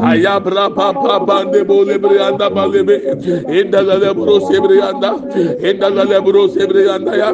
aya 0.00 0.40
bra 0.40 0.68
pa 0.70 0.92
pa 0.92 1.18
bande 1.26 1.64
bu 1.68 1.84
lebriyanda 1.84 2.50
balebe 2.50 2.96
indala 3.60 3.96
lebro 3.98 4.40
sebriyanda 4.48 5.10
indala 5.70 6.04
lebro 6.04 6.48
sebriyanda 6.48 7.16
ya. 7.16 7.32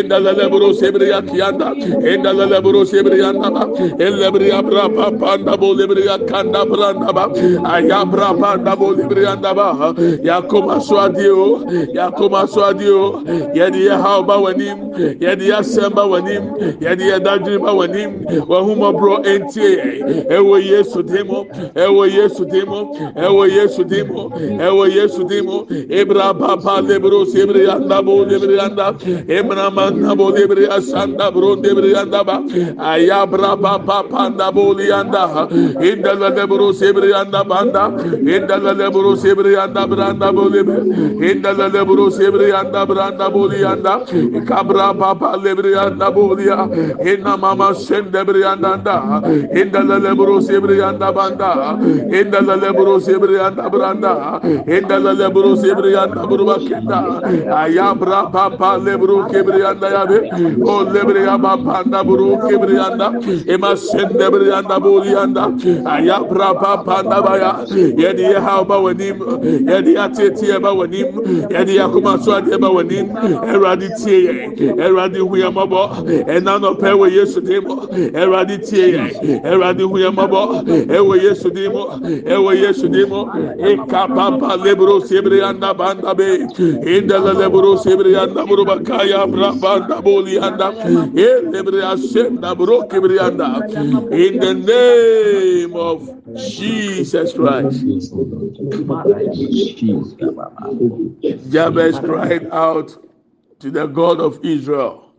İndala 0.00 0.30
lebro 0.38 0.74
sebriyanda 0.74 1.74
indala 2.14 2.50
lebro 2.50 2.84
sebriyanda 2.84 3.54
Brandaba, 3.58 3.98
Elebria 3.98 4.62
Brapa 4.62 5.18
Pandabo 5.18 5.74
Libria 5.74 6.18
Kanda 6.28 6.64
Brandaba, 6.64 7.28
Ayabra 7.64 8.38
Pandabo 8.38 8.94
Libriandaba, 8.94 9.94
Yakoma 10.22 10.80
Swadio, 10.80 11.64
Yakoma 11.94 12.46
Swadio, 12.48 13.24
Yadia 13.54 14.00
Hauba 14.00 14.36
Wanim, 14.38 14.94
Yadia 15.20 15.62
Semba 15.62 16.06
Wanim, 16.06 16.56
Yadia 16.80 17.18
Dadriba 17.20 17.72
Wanim, 17.74 18.24
Wahuma 18.46 18.92
Bro 18.96 19.22
NTA, 19.22 20.30
Ewe 20.30 20.62
Yesu 20.64 21.02
Demo, 21.02 21.44
Ewe 21.74 22.10
Yesu 22.10 22.44
Demo, 22.44 22.94
Ewe 23.16 23.50
Yesu 23.50 23.84
Demo, 23.84 24.30
Ewe 24.34 24.90
Yesu 24.90 25.24
Demo, 25.28 25.64
Ebra 25.66 26.38
Papa 26.38 26.80
Lebros, 26.82 27.34
Ebriandabo 27.34 28.24
Librianda, 28.24 28.92
Ebra 29.28 29.70
Mandabo 29.70 30.30
Libria 30.36 30.80
Sanda 30.80 31.30
Bro 31.32 31.56
Libriandaba, 31.56 32.38
Ayabra 32.78 33.47
Laba 33.48 33.78
papanda 33.86 34.54
bolianda. 34.54 35.48
İndele 35.80 36.36
de 36.36 36.50
buru 36.50 36.74
sebriyanda 36.74 37.48
banda. 37.50 37.90
İndele 38.20 38.78
de 38.78 38.94
buru 38.94 39.16
sebriyanda 39.16 39.90
branda 39.90 40.36
bolim. 40.36 40.68
İndele 41.22 41.72
de 41.72 41.88
buru 41.88 42.10
sebriyanda 42.10 42.88
branda 42.88 43.34
boliyanda. 43.34 44.00
Kabra 44.48 44.92
papa 44.98 45.42
lebriyanda 45.44 46.14
boliya. 46.14 46.68
İnna 47.04 47.36
mama 47.36 47.74
sen 47.74 48.12
debriyanda 48.12 48.84
da. 48.84 49.02
İndele 49.52 50.02
de 50.02 50.18
buru 50.18 50.42
sebriyanda 50.42 51.14
banda. 51.16 51.78
İndele 52.06 52.62
de 52.62 52.78
buru 52.78 53.00
sebriyanda 53.00 53.72
branda. 53.72 54.40
İndele 54.66 55.18
de 55.18 55.34
buru 55.34 55.56
sebriyanda 55.56 56.30
buru 56.30 56.46
bakenda. 56.46 57.22
Ayabra 57.54 58.30
papa 58.32 58.72
lebru 58.84 59.28
kebriyanda 59.28 59.88
yabe. 59.90 60.30
O 60.64 60.94
lebriya 60.94 61.38
papanda 61.42 62.08
buru 62.08 62.48
kebriyanda. 62.48 63.12
Ema 63.46 63.76
sende 63.76 64.30
brianda 64.30 64.80
bolianda 64.80 65.52
aya 65.86 66.20
brapa 66.24 66.84
panda 66.84 67.22
baya 67.22 67.52
yedi 67.96 68.22
ye 68.22 68.38
ha 68.40 68.64
ba 68.64 68.76
wanim 68.80 69.18
yedi 69.68 69.96
atete 69.96 70.58
ba 70.60 70.74
wanim 70.74 71.12
yedi 71.50 71.78
akoma 71.78 72.18
so 72.22 72.32
ade 72.32 72.58
ba 72.58 72.68
wanim 72.70 73.08
eradi 73.48 73.88
tie 73.98 74.18
ye. 74.22 74.32
Eradi 74.76 75.18
hu 75.18 75.36
ye 75.36 75.50
mobo. 75.50 76.04
Ena 76.28 76.58
no 76.58 76.74
pe 76.74 76.92
we 76.92 77.10
yesu 77.10 77.40
demo 77.40 77.86
eradi 77.86 78.58
tie 78.58 78.86
ye. 78.92 79.40
Eradi 79.44 79.82
hu 79.82 79.98
ye 79.98 80.10
mobo. 80.10 80.62
E 80.68 81.00
we 81.00 81.20
yesu 81.20 81.50
demo 81.50 81.98
e 82.04 82.36
we 82.36 82.56
yesu 82.62 82.88
demo 82.88 83.30
e 83.58 83.76
kapapa 83.76 84.56
lebro 84.56 85.00
sebrianda 85.00 85.76
banda 85.76 86.14
be. 86.14 86.38
Inda 86.38 87.18
lebro 87.34 87.76
sebrianda 87.76 88.46
buru 88.46 88.64
bakaya 88.64 89.26
brapa 89.26 90.02
bolianda 90.02 90.72
e 91.14 91.42
lebria 91.52 91.96
senda 91.98 92.54
bro 92.54 92.82
kebrianda 93.30 94.12
in 94.12 94.38
the 94.38 94.54
name 94.54 95.76
of 95.76 96.10
Jesus 96.48 97.32
Christ. 97.32 97.84
Jabez 101.50 101.98
cried 102.00 102.48
out 102.50 102.96
to 103.60 103.70
the 103.70 103.86
God 103.86 104.20
of 104.20 104.44
Israel, 104.44 105.12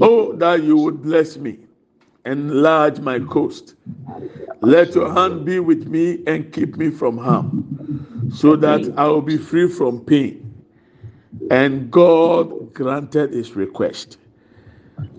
Oh, 0.00 0.32
that 0.34 0.62
you 0.62 0.76
would 0.76 1.02
bless 1.02 1.36
me, 1.36 1.58
enlarge 2.24 3.00
my 3.00 3.18
coast. 3.20 3.74
Let 4.60 4.94
your 4.94 5.12
hand 5.12 5.44
be 5.44 5.60
with 5.60 5.86
me 5.86 6.22
and 6.26 6.52
keep 6.52 6.76
me 6.76 6.90
from 6.90 7.18
harm, 7.18 8.30
so 8.32 8.56
that 8.56 8.92
I 8.96 9.06
will 9.06 9.22
be 9.22 9.38
free 9.38 9.68
from 9.68 10.00
pain. 10.00 10.42
And 11.50 11.90
God 11.90 12.74
granted 12.74 13.32
his 13.32 13.54
request. 13.54 14.18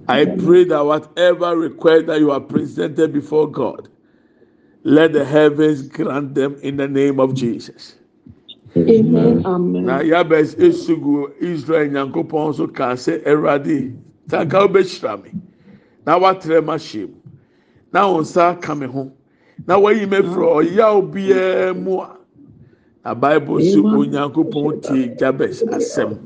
I 0.07 0.25
pray 0.25 0.63
that 0.65 0.85
whatever 0.85 1.57
request 1.57 2.07
that 2.07 2.19
you 2.19 2.31
are 2.31 2.39
presented 2.39 3.13
before 3.13 3.51
God, 3.51 3.89
let 4.83 5.13
the 5.13 5.25
heavens 5.25 5.81
grant 5.87 6.33
them 6.33 6.55
in 6.61 6.77
the 6.77 6.87
name 6.87 7.19
of 7.19 7.33
Jesus. 7.33 7.95
Amen. 8.75 9.45
Amen. 9.45 9.85
Na 9.85 9.99
Yabes 9.99 10.55
esugu 10.55 11.31
Israel 11.41 11.89
nyankopɔn 11.89 12.55
so 12.55 12.67
kaa 12.67 12.93
sɛ 12.93 13.23
Awurade 13.25 13.97
tanka 14.29 14.57
wobɛhyira 14.67 15.23
me 15.23 15.31
na 16.05 16.19
watrɛ 16.19 16.63
ma 16.63 16.75
hyɛ 16.75 17.07
mu 17.09 17.15
na 17.91 18.01
wɔn 18.07 18.21
nsa 18.21 18.61
ka 18.61 18.75
me 18.75 18.85
ho. 18.85 19.11
Na 19.65 19.79
wayi 19.79 20.07
me 20.07 20.17
firi 20.17 20.77
ɔyaw 20.77 21.11
biara 21.11 21.73
mu 21.75 21.99
a 22.01 22.17
na 23.03 23.13
Bible 23.13 23.61
so 23.61 23.81
onyankopɔn 23.83 24.81
tie 24.83 25.15
Jabes 25.17 25.63
asɛm 25.63 26.19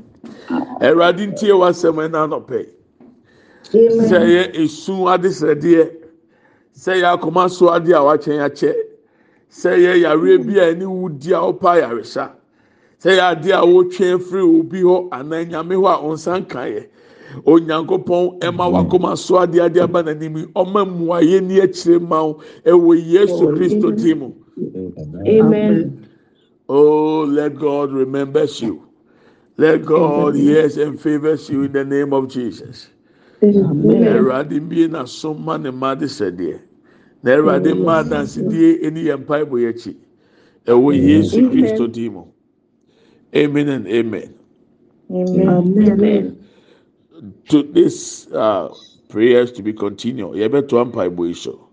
Awurade 0.80 1.32
ntie 1.32 1.50
w'asɛm 1.56 1.96
ɛna 2.04 2.28
anɔpɛ 2.28 2.58
yi. 2.66 2.72
Sɛ 3.72 4.18
yɛ 4.34 4.42
esu 4.62 5.08
adesrɛdeɛ 5.08 5.84
sɛ 6.74 6.92
yɛ 7.00 7.16
akoma 7.16 7.48
so 7.50 7.66
adeɛ 7.70 7.96
a 7.96 8.04
wakyɛn 8.04 8.40
akyɛ 8.46 8.72
sɛ 9.50 9.70
yɛ 9.78 10.00
yare 10.02 10.38
bi 10.38 10.58
a 10.60 10.74
ɛne 10.74 10.84
wudi 10.86 11.32
a 11.32 11.40
ɔpa 11.40 11.68
ayaresa 11.80 12.32
sɛ 13.00 13.16
yɛ 13.16 13.22
adeɛ 13.32 13.52
a 13.56 13.66
wotwe 13.66 14.18
firi 14.20 14.42
obi 14.60 14.82
hɔ 14.82 15.08
anaa 15.10 15.44
nyame 15.48 15.74
hɔ 15.74 15.88
a 15.88 15.98
ɔnsan 16.04 16.48
ka 16.48 16.60
yɛ 16.68 16.86
onyankopɔn 17.46 18.40
ɛma 18.40 18.64
wakoma 18.72 19.16
so 19.16 19.36
adeɛ 19.36 19.68
adeɛ 19.68 19.82
aba 19.84 20.02
n'anim 20.02 20.52
ɔma 20.52 20.84
mmuayɛ 20.84 21.42
ni 21.42 21.60
akyire 21.60 21.98
ma 22.00 22.22
wo 22.24 22.40
ɛwɔ 22.64 23.06
yesu 23.06 23.46
kristo 23.56 23.90
ti 23.96 24.14
mu. 24.14 24.32
amen. 25.26 26.06
oh 26.68 27.24
let 27.24 27.56
god 27.58 27.90
remembers 27.92 28.60
you. 28.60 28.82
Let 29.58 29.84
god 29.84 30.34
hears 30.34 30.76
and 30.78 30.98
favours 31.00 31.48
you 31.50 31.64
in 31.64 31.72
the 31.72 31.84
name 31.84 32.12
of 32.12 32.28
jesus. 32.28 32.91
Amen. 33.42 34.02
ɛwurade 34.02 34.60
mbie 34.60 34.88
na 34.88 35.04
so 35.04 35.34
ma 35.34 35.56
ne 35.56 35.70
mma 35.70 35.94
de 35.98 36.06
sɛdeɛ 36.06 36.58
na 37.22 37.30
ɛwurade 37.36 37.74
mma 37.74 37.98
adansidie 38.02 38.78
ɛni 38.82 39.04
yɛn 39.08 39.20
mpaebɔ 39.24 39.56
yɛ 39.60 39.68
akyi. 39.70 39.96
Ɛwɔ 40.66 40.94
yesu 40.94 41.50
kristo 41.50 41.86
di 41.92 42.08
mu. 42.08 42.24
Amen 43.34 43.68
and 43.68 43.86
amen. 43.88 44.34
amen. 45.10 46.38
to 47.48 47.62
this 47.62 48.26
uh, 48.32 48.68
prayers 49.08 49.52
to 49.52 49.62
be 49.62 49.72
continued 49.72 50.34
yɛbɛto 50.34 50.84
mpaebɔ 50.92 51.28
yi 51.28 51.34
so 51.34 51.68